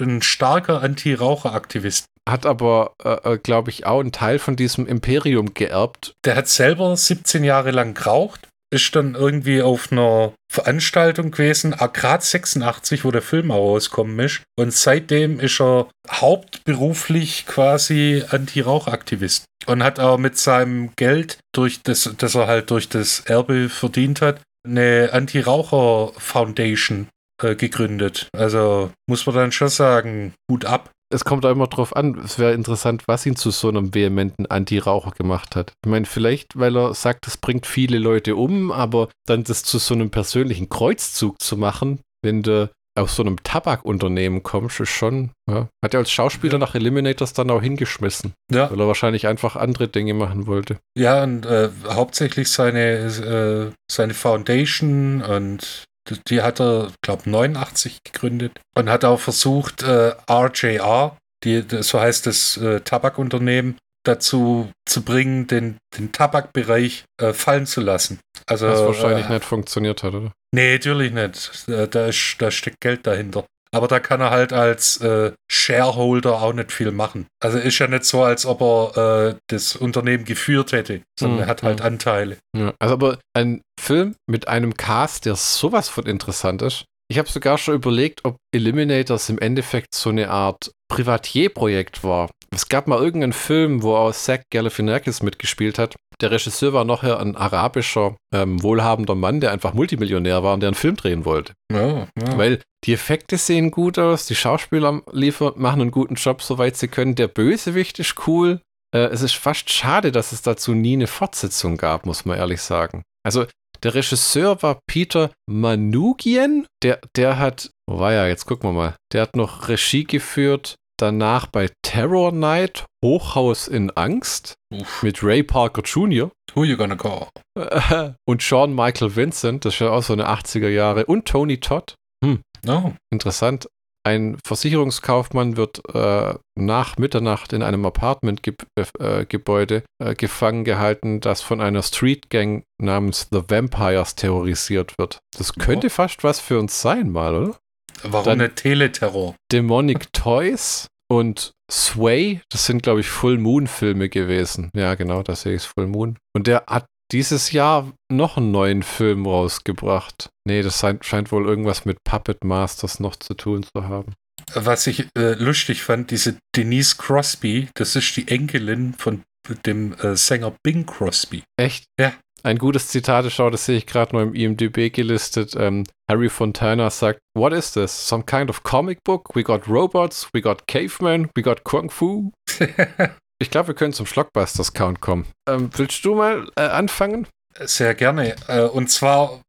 ein 0.00 0.22
starker 0.22 0.82
Anti-Raucher-Aktivist. 0.82 2.06
Hat 2.28 2.46
aber, 2.46 2.92
äh, 3.02 3.38
glaube 3.38 3.70
ich, 3.70 3.86
auch 3.86 4.00
einen 4.00 4.12
Teil 4.12 4.38
von 4.38 4.54
diesem 4.56 4.86
Imperium 4.86 5.52
geerbt. 5.54 6.12
Der 6.24 6.36
hat 6.36 6.48
selber 6.48 6.96
17 6.96 7.44
Jahre 7.44 7.70
lang 7.72 7.94
geraucht, 7.94 8.46
ist 8.72 8.94
dann 8.94 9.14
irgendwie 9.14 9.62
auf 9.62 9.90
einer 9.90 10.32
Veranstaltung 10.50 11.32
gewesen, 11.32 11.74
ah, 11.76 11.88
grad 11.88 12.22
86, 12.22 13.04
wo 13.04 13.10
der 13.10 13.22
Film 13.22 13.50
auch 13.50 13.72
rauskommen 13.72 14.18
ist. 14.20 14.42
Und 14.56 14.72
seitdem 14.72 15.40
ist 15.40 15.60
er 15.60 15.88
hauptberuflich 16.08 17.46
quasi 17.46 18.24
Anti-Rauch-Aktivist. 18.28 19.44
Und 19.66 19.82
hat 19.82 20.00
auch 20.00 20.18
mit 20.18 20.38
seinem 20.38 20.92
Geld, 20.96 21.38
durch 21.52 21.82
das, 21.82 22.10
das 22.16 22.34
er 22.34 22.46
halt 22.46 22.70
durch 22.70 22.88
das 22.88 23.20
Erbe 23.20 23.68
verdient 23.68 24.22
hat, 24.22 24.40
eine 24.64 25.10
Anti-Raucher-Foundation 25.12 27.08
äh, 27.42 27.54
gegründet. 27.54 28.28
Also 28.32 28.90
muss 29.08 29.26
man 29.26 29.34
dann 29.34 29.52
schon 29.52 29.68
sagen, 29.68 30.34
Hut 30.50 30.64
ab. 30.64 30.90
Es 31.12 31.24
kommt 31.24 31.44
auch 31.44 31.50
immer 31.50 31.66
drauf 31.66 31.96
an, 31.96 32.18
es 32.24 32.38
wäre 32.38 32.52
interessant, 32.52 33.08
was 33.08 33.26
ihn 33.26 33.34
zu 33.34 33.50
so 33.50 33.68
einem 33.68 33.94
vehementen 33.94 34.46
Anti-Raucher 34.46 35.10
gemacht 35.10 35.56
hat. 35.56 35.72
Ich 35.84 35.90
meine, 35.90 36.06
vielleicht, 36.06 36.58
weil 36.58 36.76
er 36.76 36.94
sagt, 36.94 37.26
es 37.26 37.36
bringt 37.36 37.66
viele 37.66 37.98
Leute 37.98 38.36
um, 38.36 38.70
aber 38.70 39.08
dann 39.26 39.42
das 39.42 39.64
zu 39.64 39.78
so 39.78 39.94
einem 39.94 40.10
persönlichen 40.10 40.68
Kreuzzug 40.68 41.40
zu 41.42 41.56
machen, 41.56 42.00
wenn 42.22 42.42
du 42.42 42.70
aus 42.96 43.16
so 43.16 43.22
einem 43.22 43.42
Tabakunternehmen 43.42 44.42
kommst, 44.42 44.80
ist 44.80 44.90
schon, 44.90 45.30
ja. 45.48 45.68
Hat 45.82 45.94
er 45.94 46.00
als 46.00 46.10
Schauspieler 46.10 46.54
ja. 46.54 46.58
nach 46.58 46.74
Eliminators 46.74 47.32
dann 47.32 47.50
auch 47.50 47.62
hingeschmissen. 47.62 48.34
Ja. 48.50 48.70
Weil 48.70 48.80
er 48.80 48.86
wahrscheinlich 48.86 49.26
einfach 49.26 49.56
andere 49.56 49.88
Dinge 49.88 50.14
machen 50.14 50.46
wollte. 50.46 50.78
Ja, 50.96 51.22
und 51.22 51.46
äh, 51.46 51.70
hauptsächlich 51.86 52.50
seine, 52.50 53.70
äh, 53.70 53.72
seine 53.90 54.14
Foundation 54.14 55.22
und 55.22 55.84
die 56.28 56.42
hat 56.42 56.60
er, 56.60 56.92
glaube 57.02 57.28
89 57.28 58.04
gegründet 58.04 58.60
und 58.74 58.88
hat 58.88 59.04
auch 59.04 59.20
versucht, 59.20 59.82
äh, 59.82 60.12
RJR, 60.30 61.16
die, 61.44 61.64
so 61.80 62.00
heißt 62.00 62.26
das 62.26 62.56
äh, 62.56 62.80
Tabakunternehmen, 62.80 63.76
dazu 64.04 64.70
zu 64.86 65.02
bringen, 65.02 65.46
den, 65.46 65.76
den 65.98 66.12
Tabakbereich 66.12 67.04
äh, 67.20 67.32
fallen 67.32 67.66
zu 67.66 67.80
lassen. 67.80 68.20
Also, 68.46 68.66
Was 68.66 68.80
wahrscheinlich 68.80 69.26
äh, 69.26 69.34
nicht 69.34 69.44
funktioniert 69.44 70.02
hat, 70.02 70.14
oder? 70.14 70.32
Nee, 70.52 70.72
natürlich 70.74 71.12
nicht. 71.12 71.68
Äh, 71.68 71.86
da, 71.88 72.06
ist, 72.06 72.36
da 72.38 72.50
steckt 72.50 72.80
Geld 72.80 73.06
dahinter. 73.06 73.44
Aber 73.72 73.86
da 73.86 74.00
kann 74.00 74.20
er 74.20 74.30
halt 74.30 74.52
als 74.52 75.00
äh, 75.00 75.32
Shareholder 75.50 76.42
auch 76.42 76.52
nicht 76.52 76.72
viel 76.72 76.90
machen. 76.90 77.26
Also 77.40 77.58
ist 77.58 77.78
ja 77.78 77.86
nicht 77.86 78.04
so, 78.04 78.22
als 78.22 78.44
ob 78.44 78.60
er 78.60 79.28
äh, 79.28 79.34
das 79.48 79.76
Unternehmen 79.76 80.24
geführt 80.24 80.72
hätte, 80.72 81.02
sondern 81.18 81.38
mhm. 81.38 81.42
er 81.44 81.46
hat 81.48 81.62
halt 81.62 81.80
mhm. 81.80 81.86
Anteile. 81.86 82.36
Ja, 82.56 82.74
also 82.80 82.94
aber 82.94 83.18
ein 83.34 83.62
Film 83.80 84.16
mit 84.28 84.48
einem 84.48 84.76
Cast, 84.76 85.26
der 85.26 85.36
sowas 85.36 85.88
von 85.88 86.06
interessant 86.06 86.62
ist. 86.62 86.84
Ich 87.10 87.18
habe 87.18 87.28
sogar 87.28 87.58
schon 87.58 87.74
überlegt, 87.74 88.24
ob 88.24 88.36
Eliminators 88.54 89.28
im 89.30 89.38
Endeffekt 89.38 89.94
so 89.94 90.10
eine 90.10 90.30
Art 90.30 90.70
Privatierprojekt 90.88 92.04
war. 92.04 92.30
Es 92.52 92.68
gab 92.68 92.86
mal 92.86 93.00
irgendeinen 93.00 93.32
Film, 93.32 93.82
wo 93.82 93.96
auch 93.96 94.12
Zach 94.12 94.40
Galifianakis 94.52 95.22
mitgespielt 95.22 95.78
hat. 95.78 95.96
Der 96.20 96.30
Regisseur 96.30 96.72
war 96.72 96.84
nachher 96.84 97.18
ein 97.18 97.34
arabischer, 97.36 98.16
ähm, 98.34 98.62
wohlhabender 98.62 99.14
Mann, 99.14 99.40
der 99.40 99.52
einfach 99.52 99.72
Multimillionär 99.72 100.42
war 100.42 100.54
und 100.54 100.60
der 100.60 100.68
einen 100.68 100.74
Film 100.74 100.96
drehen 100.96 101.24
wollte. 101.24 101.54
Ja, 101.72 102.06
ja. 102.18 102.38
Weil 102.38 102.60
die 102.84 102.92
Effekte 102.92 103.38
sehen 103.38 103.70
gut 103.70 103.98
aus, 103.98 104.26
die 104.26 104.34
Schauspieler 104.34 105.02
liefern, 105.12 105.54
machen 105.56 105.80
einen 105.80 105.90
guten 105.90 106.14
Job, 106.14 106.42
soweit 106.42 106.76
sie 106.76 106.88
können. 106.88 107.14
Der 107.14 107.28
Bösewicht 107.28 107.98
ist 107.98 108.26
cool. 108.26 108.60
Äh, 108.94 109.06
es 109.06 109.22
ist 109.22 109.34
fast 109.34 109.70
schade, 109.70 110.12
dass 110.12 110.32
es 110.32 110.42
dazu 110.42 110.74
nie 110.74 110.94
eine 110.94 111.06
Fortsetzung 111.06 111.76
gab, 111.76 112.06
muss 112.06 112.24
man 112.24 112.38
ehrlich 112.38 112.60
sagen. 112.60 113.02
Also 113.24 113.46
der 113.82 113.94
Regisseur 113.94 114.62
war 114.62 114.80
Peter 114.86 115.30
Manugien. 115.46 116.66
Der, 116.82 117.00
der 117.16 117.38
hat, 117.38 117.70
wo 117.86 117.98
war 117.98 118.12
ja, 118.12 118.26
jetzt 118.26 118.44
gucken 118.44 118.70
wir 118.70 118.74
mal. 118.74 118.94
Der 119.12 119.22
hat 119.22 119.36
noch 119.36 119.68
Regie 119.68 120.04
geführt 120.04 120.76
danach 121.00 121.46
bei 121.46 121.70
Terror 121.82 122.32
Night, 122.32 122.86
Hochhaus 123.04 123.68
in 123.68 123.90
Angst 123.90 124.54
Uff. 124.72 125.02
mit 125.02 125.22
Ray 125.22 125.42
Parker 125.42 125.82
Jr. 125.82 126.30
Who 126.54 126.64
you 126.64 126.76
gonna 126.76 126.96
call? 126.96 127.28
und 128.28 128.42
Sean 128.42 128.74
Michael 128.74 129.14
Vincent, 129.14 129.64
das 129.64 129.74
ist 129.74 129.80
ja 129.80 129.90
auch 129.90 130.02
so 130.02 130.12
eine 130.12 130.28
80er 130.28 130.68
Jahre, 130.68 131.06
und 131.06 131.26
Tony 131.26 131.58
Todd. 131.58 131.94
Hm. 132.24 132.40
Oh. 132.66 132.92
Interessant. 133.10 133.68
Ein 134.02 134.38
Versicherungskaufmann 134.46 135.58
wird 135.58 135.82
äh, 135.94 136.34
nach 136.58 136.96
Mitternacht 136.96 137.52
in 137.52 137.62
einem 137.62 137.84
Apartmentgebäude 137.84 139.82
äh, 140.02 140.10
äh, 140.10 140.14
gefangen 140.14 140.64
gehalten, 140.64 141.20
das 141.20 141.42
von 141.42 141.60
einer 141.60 141.82
Street 141.82 142.30
Gang 142.30 142.64
namens 142.80 143.28
The 143.30 143.42
Vampires 143.46 144.14
terrorisiert 144.14 144.94
wird. 144.98 145.18
Das 145.36 145.52
könnte 145.52 145.88
oh. 145.88 145.90
fast 145.90 146.24
was 146.24 146.40
für 146.40 146.58
uns 146.58 146.80
sein, 146.80 147.10
mal, 147.10 147.34
oder? 147.34 147.58
Warum 148.02 148.24
Dann 148.24 148.38
der 148.38 148.54
Teleterror? 148.54 149.34
Demonic 149.52 150.12
Toys 150.12 150.88
und 151.10 151.52
Sway, 151.70 152.40
das 152.50 152.66
sind, 152.66 152.82
glaube 152.82 153.00
ich, 153.00 153.08
Full 153.08 153.38
Moon-Filme 153.38 154.08
gewesen. 154.08 154.70
Ja, 154.74 154.94
genau, 154.94 155.22
da 155.22 155.36
sehe 155.36 155.54
ich 155.54 155.62
Full 155.62 155.86
Moon. 155.86 156.18
Und 156.34 156.46
der 156.46 156.64
hat 156.66 156.86
dieses 157.12 157.52
Jahr 157.52 157.92
noch 158.10 158.36
einen 158.36 158.50
neuen 158.50 158.82
Film 158.82 159.26
rausgebracht. 159.26 160.30
Nee, 160.46 160.62
das 160.62 160.84
scheint 161.00 161.32
wohl 161.32 161.46
irgendwas 161.46 161.84
mit 161.84 161.98
Puppet 162.04 162.44
Masters 162.44 163.00
noch 163.00 163.16
zu 163.16 163.34
tun 163.34 163.64
zu 163.64 163.88
haben. 163.88 164.14
Was 164.54 164.86
ich 164.86 165.06
äh, 165.16 165.34
lustig 165.34 165.82
fand, 165.82 166.10
diese 166.10 166.36
Denise 166.56 166.96
Crosby, 166.96 167.68
das 167.74 167.96
ist 167.96 168.16
die 168.16 168.28
Enkelin 168.28 168.94
von 168.94 169.22
dem 169.66 169.94
äh, 169.94 170.16
Sänger 170.16 170.54
Bing 170.62 170.86
Crosby. 170.86 171.42
Echt? 171.58 171.84
Ja. 171.98 172.12
Ein 172.42 172.58
gutes 172.58 172.88
Zitat, 172.88 173.30
schau, 173.30 173.50
das 173.50 173.66
sehe 173.66 173.76
ich 173.76 173.86
gerade 173.86 174.14
nur 174.14 174.22
im 174.22 174.34
IMDb 174.34 174.92
gelistet. 174.92 175.54
Ähm, 175.56 175.84
Harry 176.10 176.30
Fontana 176.30 176.88
sagt, 176.88 177.20
What 177.34 177.52
is 177.52 177.72
this? 177.72 178.08
Some 178.08 178.24
kind 178.24 178.48
of 178.48 178.62
comic 178.62 179.04
book? 179.04 179.34
We 179.34 179.42
got 179.42 179.68
robots, 179.68 180.28
we 180.32 180.40
got 180.40 180.66
cavemen, 180.66 181.28
we 181.36 181.42
got 181.42 181.64
Kung 181.64 181.90
Fu. 181.90 182.32
ich 183.38 183.50
glaube, 183.50 183.68
wir 183.68 183.74
können 183.74 183.92
zum 183.92 184.06
Schlockbusters-Count 184.06 185.00
kommen. 185.00 185.26
Ähm, 185.48 185.70
willst 185.74 186.04
du 186.04 186.14
mal 186.14 186.48
äh, 186.56 186.62
anfangen? 186.62 187.26
Sehr 187.58 187.94
gerne. 187.94 188.36
Äh, 188.48 188.62
und 188.62 188.90
zwar, 188.90 189.42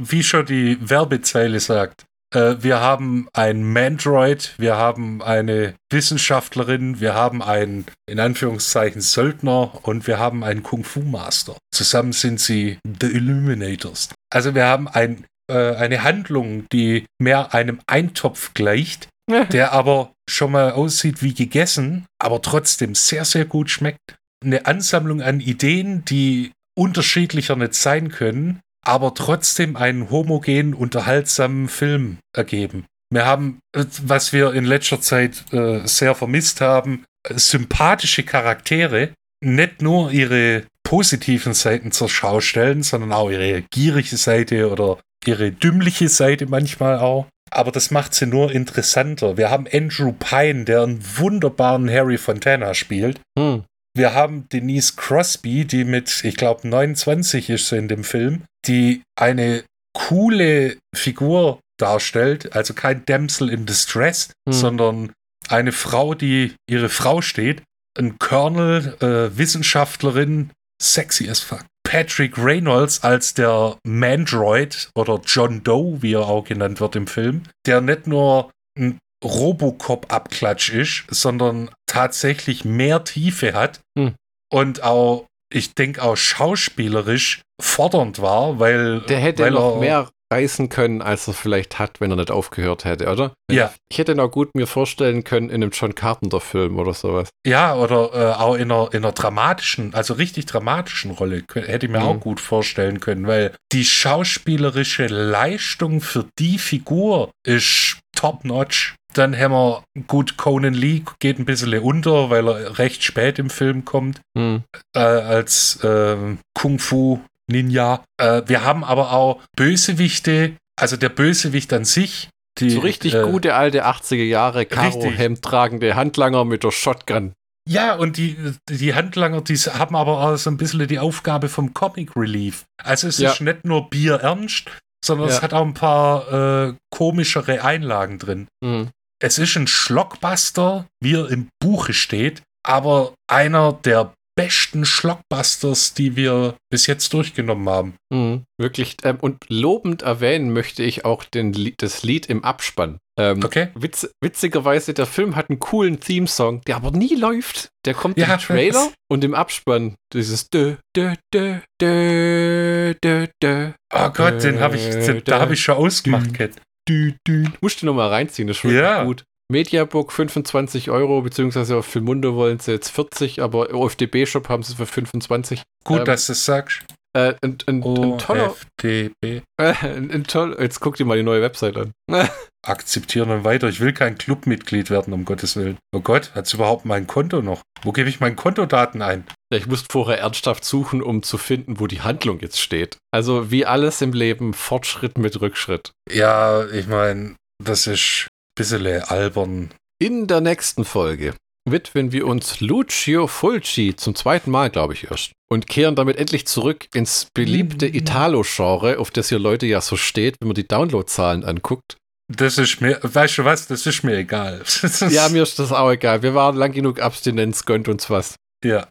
wie 0.00 0.22
schon 0.22 0.44
die 0.44 0.78
Werbezeile 0.80 1.60
sagt, 1.60 2.04
äh, 2.34 2.62
wir 2.62 2.80
haben 2.80 3.28
ein 3.32 3.62
Mandroid, 3.72 4.54
wir 4.58 4.76
haben 4.76 5.22
eine 5.22 5.74
Wissenschaftlerin, 5.90 7.00
wir 7.00 7.14
haben 7.14 7.42
einen, 7.42 7.86
in 8.06 8.20
Anführungszeichen, 8.20 9.00
Söldner 9.00 9.78
und 9.82 10.06
wir 10.06 10.18
haben 10.18 10.44
einen 10.44 10.62
Kung-Fu-Master. 10.62 11.56
Zusammen 11.72 12.12
sind 12.12 12.40
sie 12.40 12.78
The 13.00 13.06
Illuminators. 13.06 14.10
Also 14.32 14.54
wir 14.54 14.66
haben 14.66 14.88
ein, 14.88 15.24
äh, 15.50 15.74
eine 15.76 16.02
Handlung, 16.02 16.66
die 16.72 17.06
mehr 17.18 17.54
einem 17.54 17.80
Eintopf 17.86 18.54
gleicht, 18.54 19.08
der 19.52 19.72
aber 19.72 20.12
schon 20.28 20.52
mal 20.52 20.72
aussieht 20.72 21.22
wie 21.22 21.34
gegessen, 21.34 22.06
aber 22.18 22.42
trotzdem 22.42 22.94
sehr, 22.94 23.24
sehr 23.24 23.44
gut 23.44 23.70
schmeckt. 23.70 24.16
Eine 24.44 24.66
Ansammlung 24.66 25.22
an 25.22 25.40
Ideen, 25.40 26.04
die 26.04 26.52
unterschiedlicher 26.76 27.56
nicht 27.56 27.74
sein 27.74 28.10
können, 28.10 28.60
aber 28.84 29.14
trotzdem 29.14 29.76
einen 29.76 30.10
homogen, 30.10 30.74
unterhaltsamen 30.74 31.68
Film 31.68 32.18
ergeben. 32.34 32.86
Wir 33.10 33.26
haben, 33.26 33.60
was 33.72 34.32
wir 34.32 34.54
in 34.54 34.64
letzter 34.64 35.00
Zeit 35.00 35.44
äh, 35.52 35.86
sehr 35.86 36.14
vermisst 36.14 36.60
haben, 36.60 37.04
sympathische 37.30 38.24
Charaktere, 38.24 39.10
nicht 39.42 39.82
nur 39.82 40.10
ihre 40.10 40.64
positiven 40.82 41.54
Seiten 41.54 41.92
zur 41.92 42.08
Schau 42.08 42.40
stellen, 42.40 42.82
sondern 42.82 43.12
auch 43.12 43.30
ihre 43.30 43.62
gierige 43.62 44.16
Seite 44.16 44.70
oder 44.70 44.98
ihre 45.26 45.52
dümmliche 45.52 46.08
Seite 46.08 46.46
manchmal 46.46 46.98
auch. 46.98 47.26
Aber 47.50 47.70
das 47.70 47.90
macht 47.90 48.14
sie 48.14 48.26
nur 48.26 48.50
interessanter. 48.50 49.36
Wir 49.36 49.50
haben 49.50 49.66
Andrew 49.72 50.12
Pine, 50.12 50.64
der 50.64 50.82
einen 50.82 51.02
wunderbaren 51.16 51.88
Harry 51.90 52.18
Fontana 52.18 52.74
spielt. 52.74 53.20
Hm. 53.38 53.64
Wir 53.96 54.12
haben 54.12 54.48
Denise 54.48 54.96
Crosby, 54.96 55.64
die 55.64 55.84
mit, 55.84 56.24
ich 56.24 56.36
glaube, 56.36 56.68
29 56.68 57.50
ist 57.50 57.68
sie 57.68 57.78
in 57.78 57.88
dem 57.88 58.02
Film, 58.02 58.44
die 58.66 59.02
eine 59.16 59.64
coole 59.96 60.76
Figur 60.94 61.60
darstellt, 61.78 62.54
also 62.54 62.74
kein 62.74 63.04
Damsel 63.04 63.50
in 63.50 63.66
Distress, 63.66 64.32
hm. 64.48 64.52
sondern 64.52 65.12
eine 65.48 65.72
Frau, 65.72 66.14
die 66.14 66.54
ihre 66.68 66.88
Frau 66.88 67.20
steht, 67.20 67.62
ein 67.96 68.18
Colonel, 68.18 68.96
äh, 69.00 69.36
Wissenschaftlerin, 69.36 70.50
sexy 70.82 71.28
as 71.28 71.40
fuck. 71.40 71.64
Patrick 71.86 72.38
Reynolds 72.38 73.04
als 73.04 73.34
der 73.34 73.78
Mandroid 73.86 74.90
oder 74.96 75.20
John 75.24 75.62
Doe, 75.62 76.02
wie 76.02 76.14
er 76.14 76.26
auch 76.26 76.44
genannt 76.44 76.80
wird 76.80 76.96
im 76.96 77.06
Film, 77.06 77.42
der 77.66 77.80
nicht 77.80 78.06
nur 78.06 78.50
ein 78.76 78.98
Robocop-Abklatsch 79.24 80.70
ist, 80.70 81.04
sondern 81.08 81.70
tatsächlich 81.86 82.64
mehr 82.64 83.04
Tiefe 83.04 83.54
hat 83.54 83.80
hm. 83.98 84.14
und 84.52 84.82
auch, 84.82 85.26
ich 85.52 85.74
denke, 85.74 86.02
auch 86.02 86.16
schauspielerisch 86.16 87.42
fordernd 87.60 88.20
war, 88.20 88.58
weil. 88.58 89.00
Der 89.02 89.18
hätte 89.18 89.44
weil 89.44 89.52
noch 89.52 89.80
mehr 89.80 90.08
reißen 90.32 90.68
können, 90.68 91.02
als 91.02 91.28
er 91.28 91.34
vielleicht 91.34 91.78
hat, 91.78 92.00
wenn 92.00 92.10
er 92.10 92.16
nicht 92.16 92.30
aufgehört 92.30 92.84
hätte, 92.84 93.10
oder? 93.10 93.34
Ja. 93.50 93.72
Ich 93.88 93.98
hätte 93.98 94.12
ihn 94.12 94.20
auch 94.20 94.30
gut 94.30 94.54
mir 94.54 94.66
vorstellen 94.66 95.22
können 95.22 95.48
in 95.48 95.62
einem 95.62 95.70
John 95.70 95.94
Carpenter-Film 95.94 96.78
oder 96.78 96.94
sowas. 96.94 97.28
Ja, 97.46 97.76
oder 97.76 98.10
äh, 98.14 98.34
auch 98.34 98.54
in 98.54 98.72
einer, 98.72 98.88
in 98.92 99.04
einer 99.04 99.12
dramatischen, 99.12 99.94
also 99.94 100.14
richtig 100.14 100.46
dramatischen 100.46 101.12
Rolle, 101.12 101.44
hätte 101.52 101.86
ich 101.86 101.92
mir 101.92 102.00
mhm. 102.00 102.06
auch 102.06 102.20
gut 102.20 102.40
vorstellen 102.40 103.00
können, 103.00 103.26
weil 103.26 103.54
die 103.72 103.84
schauspielerische 103.84 105.06
Leistung 105.06 106.00
für 106.00 106.26
die 106.38 106.58
Figur 106.58 107.30
ist 107.46 107.98
top-notch. 108.16 108.94
Dann 109.14 109.36
haben 109.36 109.52
wir, 109.52 109.84
gut, 110.06 110.36
Conan 110.36 110.74
Lee 110.74 111.02
geht 111.18 111.38
ein 111.38 111.44
bisschen 111.44 111.78
unter, 111.78 112.30
weil 112.30 112.48
er 112.48 112.78
recht 112.78 113.02
spät 113.02 113.38
im 113.38 113.50
Film 113.50 113.84
kommt, 113.84 114.20
mhm. 114.34 114.64
äh, 114.94 114.98
als 114.98 115.82
äh, 115.82 116.16
Kung-Fu 116.54 117.20
Ninja. 117.46 118.04
Äh, 118.18 118.42
wir 118.46 118.64
haben 118.64 118.84
aber 118.84 119.12
auch 119.12 119.40
Bösewichte, 119.56 120.56
also 120.76 120.96
der 120.96 121.08
Bösewicht 121.08 121.72
an 121.72 121.84
sich. 121.84 122.28
Die, 122.58 122.70
so 122.70 122.80
richtig 122.80 123.14
äh, 123.14 123.22
gute 123.22 123.54
alte 123.54 123.84
80er 123.84 124.22
Jahre 124.22 124.64
Karo-Hemd 124.64 125.42
tragende 125.42 125.96
Handlanger 125.96 126.44
mit 126.44 126.62
der 126.62 126.70
Shotgun. 126.70 127.32
Ja, 127.68 127.94
und 127.94 128.16
die, 128.16 128.36
die 128.68 128.94
Handlanger, 128.94 129.40
die 129.40 129.56
haben 129.56 129.96
aber 129.96 130.20
auch 130.20 130.36
so 130.36 130.50
ein 130.50 130.56
bisschen 130.56 130.86
die 130.86 130.98
Aufgabe 130.98 131.48
vom 131.48 131.72
Comic 131.72 132.14
Relief. 132.14 132.66
Also 132.82 133.08
es 133.08 133.18
ja. 133.18 133.32
ist 133.32 133.40
nicht 133.40 133.64
nur 133.64 133.88
Bier 133.88 134.16
ernst, 134.16 134.70
sondern 135.04 135.28
ja. 135.28 135.34
es 135.34 135.42
hat 135.42 135.54
auch 135.54 135.64
ein 135.64 135.74
paar 135.74 136.68
äh, 136.68 136.74
komischere 136.90 137.64
Einlagen 137.64 138.18
drin. 138.18 138.48
Mhm. 138.60 138.90
Es 139.24 139.38
ist 139.38 139.56
ein 139.56 139.66
Schlockbuster, 139.66 140.86
wie 141.02 141.14
er 141.14 141.30
im 141.30 141.48
Buche 141.58 141.94
steht, 141.94 142.42
aber 142.62 143.14
einer 143.26 143.72
der 143.72 144.12
besten 144.36 144.84
Schlockbusters, 144.84 145.94
die 145.94 146.14
wir 146.14 146.56
bis 146.70 146.86
jetzt 146.86 147.10
durchgenommen 147.14 147.66
haben. 147.70 147.94
Mhm, 148.12 148.42
wirklich. 148.60 148.96
Ähm, 149.02 149.16
und 149.22 149.38
lobend 149.48 150.02
erwähnen 150.02 150.52
möchte 150.52 150.82
ich 150.82 151.06
auch 151.06 151.24
den, 151.24 151.72
das 151.78 152.02
Lied 152.02 152.26
im 152.26 152.44
Abspann. 152.44 152.98
Ähm, 153.18 153.42
Okay. 153.42 153.68
Witz, 153.74 154.10
witzigerweise, 154.22 154.92
der 154.92 155.06
Film 155.06 155.36
hat 155.36 155.48
einen 155.48 155.58
coolen 155.58 156.00
Theme-Song, 156.00 156.60
der 156.66 156.76
aber 156.76 156.90
nie 156.90 157.14
läuft. 157.14 157.68
Der 157.86 157.94
kommt 157.94 158.18
Ja, 158.18 158.34
im 158.34 158.40
Trailer 158.40 158.92
und 159.10 159.24
im 159.24 159.34
Abspann 159.34 159.94
dieses 160.12 160.50
dö, 160.50 160.74
dö, 160.94 161.14
dö, 161.32 161.60
dö, 161.80 162.92
dö, 163.02 163.26
dö, 163.42 163.70
Oh 163.94 164.10
Gott, 164.10 164.42
den 164.42 164.60
habe 164.60 164.76
ich, 164.76 164.82
den, 164.90 165.24
da 165.24 165.40
habe 165.40 165.54
ich 165.54 165.62
schon 165.62 165.76
ausgemacht, 165.76 166.34
Ken. 166.34 166.50
Dü, 166.88 167.14
dü. 167.26 167.44
Musst 167.60 167.82
du 167.82 167.86
nochmal 167.86 168.08
reinziehen, 168.08 168.48
das 168.48 168.58
ist 168.58 168.64
wirklich 168.64 168.80
Ja. 168.82 169.04
gut. 169.04 169.24
Mediabook 169.52 170.10
25 170.12 170.90
Euro, 170.90 171.20
beziehungsweise 171.20 171.76
auf 171.76 171.86
Filmundo 171.86 172.34
wollen 172.34 172.58
sie 172.60 172.72
jetzt 172.72 172.88
40, 172.90 173.42
aber 173.42 173.74
OFDB-Shop 173.74 174.48
haben 174.48 174.62
sie 174.62 174.74
für 174.74 174.86
25. 174.86 175.62
Gut, 175.84 175.98
Ähm, 176.00 176.04
dass 176.06 176.26
du 176.26 176.32
es 176.32 176.44
sagst. 176.44 176.82
Äh, 177.16 177.34
ein, 177.42 177.58
ein, 177.66 177.82
ein 177.84 178.18
toller, 178.18 178.50
OFDB. 178.50 179.12
äh, 179.22 179.42
ein, 179.82 180.10
ein 180.10 180.24
toll, 180.24 180.56
jetzt 180.58 180.80
guck 180.80 180.96
dir 180.96 181.04
mal 181.04 181.16
die 181.16 181.22
neue 181.22 181.42
Website 181.42 181.76
an. 181.76 181.92
Akzeptieren 182.66 183.30
und 183.30 183.44
weiter. 183.44 183.68
Ich 183.68 183.80
will 183.80 183.92
kein 183.92 184.18
Clubmitglied 184.18 184.90
werden, 184.90 185.12
um 185.12 185.24
Gottes 185.24 185.54
Willen. 185.56 185.78
Oh 185.94 186.00
Gott, 186.00 186.34
hat 186.34 186.52
überhaupt 186.52 186.86
mein 186.86 187.06
Konto 187.06 187.42
noch? 187.42 187.62
Wo 187.82 187.92
gebe 187.92 188.08
ich 188.08 188.20
meine 188.20 188.34
Kontodaten 188.34 189.02
ein? 189.02 189.26
Ja, 189.52 189.58
ich 189.58 189.66
musste 189.66 189.88
vorher 189.90 190.18
ernsthaft 190.18 190.64
suchen, 190.64 191.02
um 191.02 191.22
zu 191.22 191.38
finden, 191.38 191.78
wo 191.78 191.86
die 191.86 192.00
Handlung 192.00 192.40
jetzt 192.40 192.60
steht. 192.60 192.96
Also 193.12 193.50
wie 193.50 193.66
alles 193.66 194.00
im 194.00 194.12
Leben, 194.12 194.54
Fortschritt 194.54 195.18
mit 195.18 195.40
Rückschritt. 195.40 195.92
Ja, 196.10 196.66
ich 196.68 196.86
meine, 196.86 197.36
das 197.62 197.86
ist 197.86 198.26
ein 198.26 198.54
bisschen 198.56 198.86
albern. 199.02 199.70
In 200.00 200.26
der 200.26 200.40
nächsten 200.40 200.84
Folge 200.84 201.34
widmen 201.68 202.12
wir 202.12 202.26
uns 202.26 202.60
Lucio 202.60 203.26
Fulci 203.26 203.94
zum 203.96 204.14
zweiten 204.14 204.50
Mal, 204.50 204.70
glaube 204.70 204.92
ich, 204.94 205.10
erst. 205.10 205.32
Und 205.50 205.66
kehren 205.66 205.94
damit 205.94 206.16
endlich 206.16 206.46
zurück 206.46 206.86
ins 206.94 207.26
beliebte 207.34 207.88
Mhm. 207.88 207.94
Italo-Genre, 207.94 208.98
auf 208.98 209.10
das 209.10 209.28
hier 209.28 209.38
Leute 209.38 209.66
ja 209.66 209.80
so 209.80 209.96
steht, 209.96 210.36
wenn 210.40 210.48
man 210.48 210.54
die 210.54 210.66
Downloadzahlen 210.68 211.44
anguckt. 211.44 211.96
Das 212.34 212.56
ist 212.58 212.80
mir, 212.80 212.98
weißt 213.02 213.38
du 213.38 213.44
was, 213.44 213.66
das 213.66 213.86
ist 213.86 214.02
mir 214.02 214.16
egal. 214.16 214.62
Ja, 215.10 215.28
mir 215.28 215.42
ist 215.42 215.58
das 215.58 215.72
auch 215.72 215.90
egal. 215.90 216.22
Wir 216.22 216.34
waren 216.34 216.56
lang 216.56 216.72
genug 216.72 217.00
Abstinenz, 217.00 217.64
gönnt 217.66 217.88
uns 217.88 218.08
was. 218.10 218.34
Ja, 218.64 218.86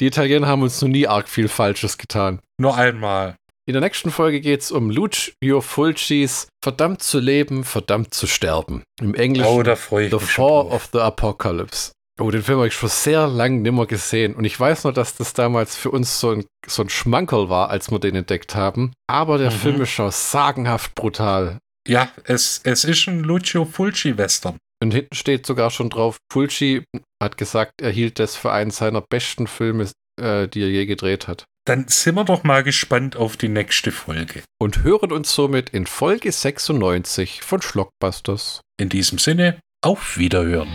Die 0.00 0.06
Italiener 0.06 0.46
haben 0.46 0.62
uns 0.62 0.80
noch 0.80 0.88
nie 0.88 1.06
arg 1.06 1.28
viel 1.28 1.48
Falsches 1.48 1.98
getan. 1.98 2.40
nur 2.60 2.76
einmal. 2.76 3.36
In 3.66 3.74
der 3.74 3.82
nächsten 3.82 4.10
Folge 4.10 4.40
geht 4.40 4.62
es 4.62 4.70
um 4.70 4.88
Lucio 4.90 5.60
Fulcis 5.60 6.48
Verdammt 6.64 7.02
zu 7.02 7.18
leben, 7.18 7.64
verdammt 7.64 8.14
zu 8.14 8.26
sterben. 8.26 8.82
Im 9.02 9.14
Englischen 9.14 9.46
Oh, 9.50 9.62
The 9.62 9.76
Fall 10.18 10.62
of 10.66 10.88
the 10.94 11.00
Apocalypse. 11.00 11.92
Oh, 12.20 12.30
den 12.32 12.42
Film 12.42 12.58
habe 12.58 12.68
ich 12.68 12.74
schon 12.74 12.88
sehr 12.88 13.28
lang 13.28 13.62
nimmer 13.62 13.86
gesehen. 13.86 14.34
Und 14.34 14.44
ich 14.44 14.58
weiß 14.58 14.84
noch, 14.84 14.92
dass 14.92 15.14
das 15.14 15.34
damals 15.34 15.76
für 15.76 15.90
uns 15.90 16.18
so 16.18 16.30
ein, 16.32 16.44
so 16.66 16.82
ein 16.82 16.88
Schmankerl 16.88 17.48
war, 17.48 17.70
als 17.70 17.90
wir 17.92 18.00
den 18.00 18.16
entdeckt 18.16 18.56
haben. 18.56 18.92
Aber 19.08 19.38
der 19.38 19.50
Mhm. 19.52 19.56
Film 19.56 19.80
ist 19.82 19.90
schon 19.90 20.10
sagenhaft 20.10 20.94
brutal. 20.96 21.58
Ja, 21.86 22.10
es, 22.24 22.60
es 22.64 22.84
ist 22.84 23.06
ein 23.06 23.20
Lucio 23.22 23.64
Fulci-Western. 23.64 24.56
Und 24.82 24.92
hinten 24.92 25.14
steht 25.14 25.46
sogar 25.46 25.70
schon 25.70 25.90
drauf, 25.90 26.18
Fulci 26.32 26.84
hat 27.22 27.36
gesagt, 27.36 27.72
er 27.80 27.90
hielt 27.90 28.18
das 28.18 28.36
für 28.36 28.52
einen 28.52 28.70
seiner 28.70 29.00
besten 29.00 29.46
Filme, 29.46 29.88
äh, 30.20 30.46
die 30.48 30.62
er 30.62 30.68
je 30.70 30.86
gedreht 30.86 31.26
hat. 31.28 31.44
Dann 31.66 31.86
sind 31.88 32.14
wir 32.14 32.24
doch 32.24 32.44
mal 32.44 32.62
gespannt 32.62 33.16
auf 33.16 33.36
die 33.36 33.48
nächste 33.48 33.90
Folge. 33.90 34.42
Und 34.60 34.82
hören 34.84 35.12
uns 35.12 35.34
somit 35.34 35.70
in 35.70 35.86
Folge 35.86 36.30
96 36.30 37.42
von 37.42 37.60
Schlockbusters. 37.62 38.60
In 38.80 38.88
diesem 38.88 39.18
Sinne, 39.18 39.58
auf 39.82 40.16
Wiederhören. 40.16 40.68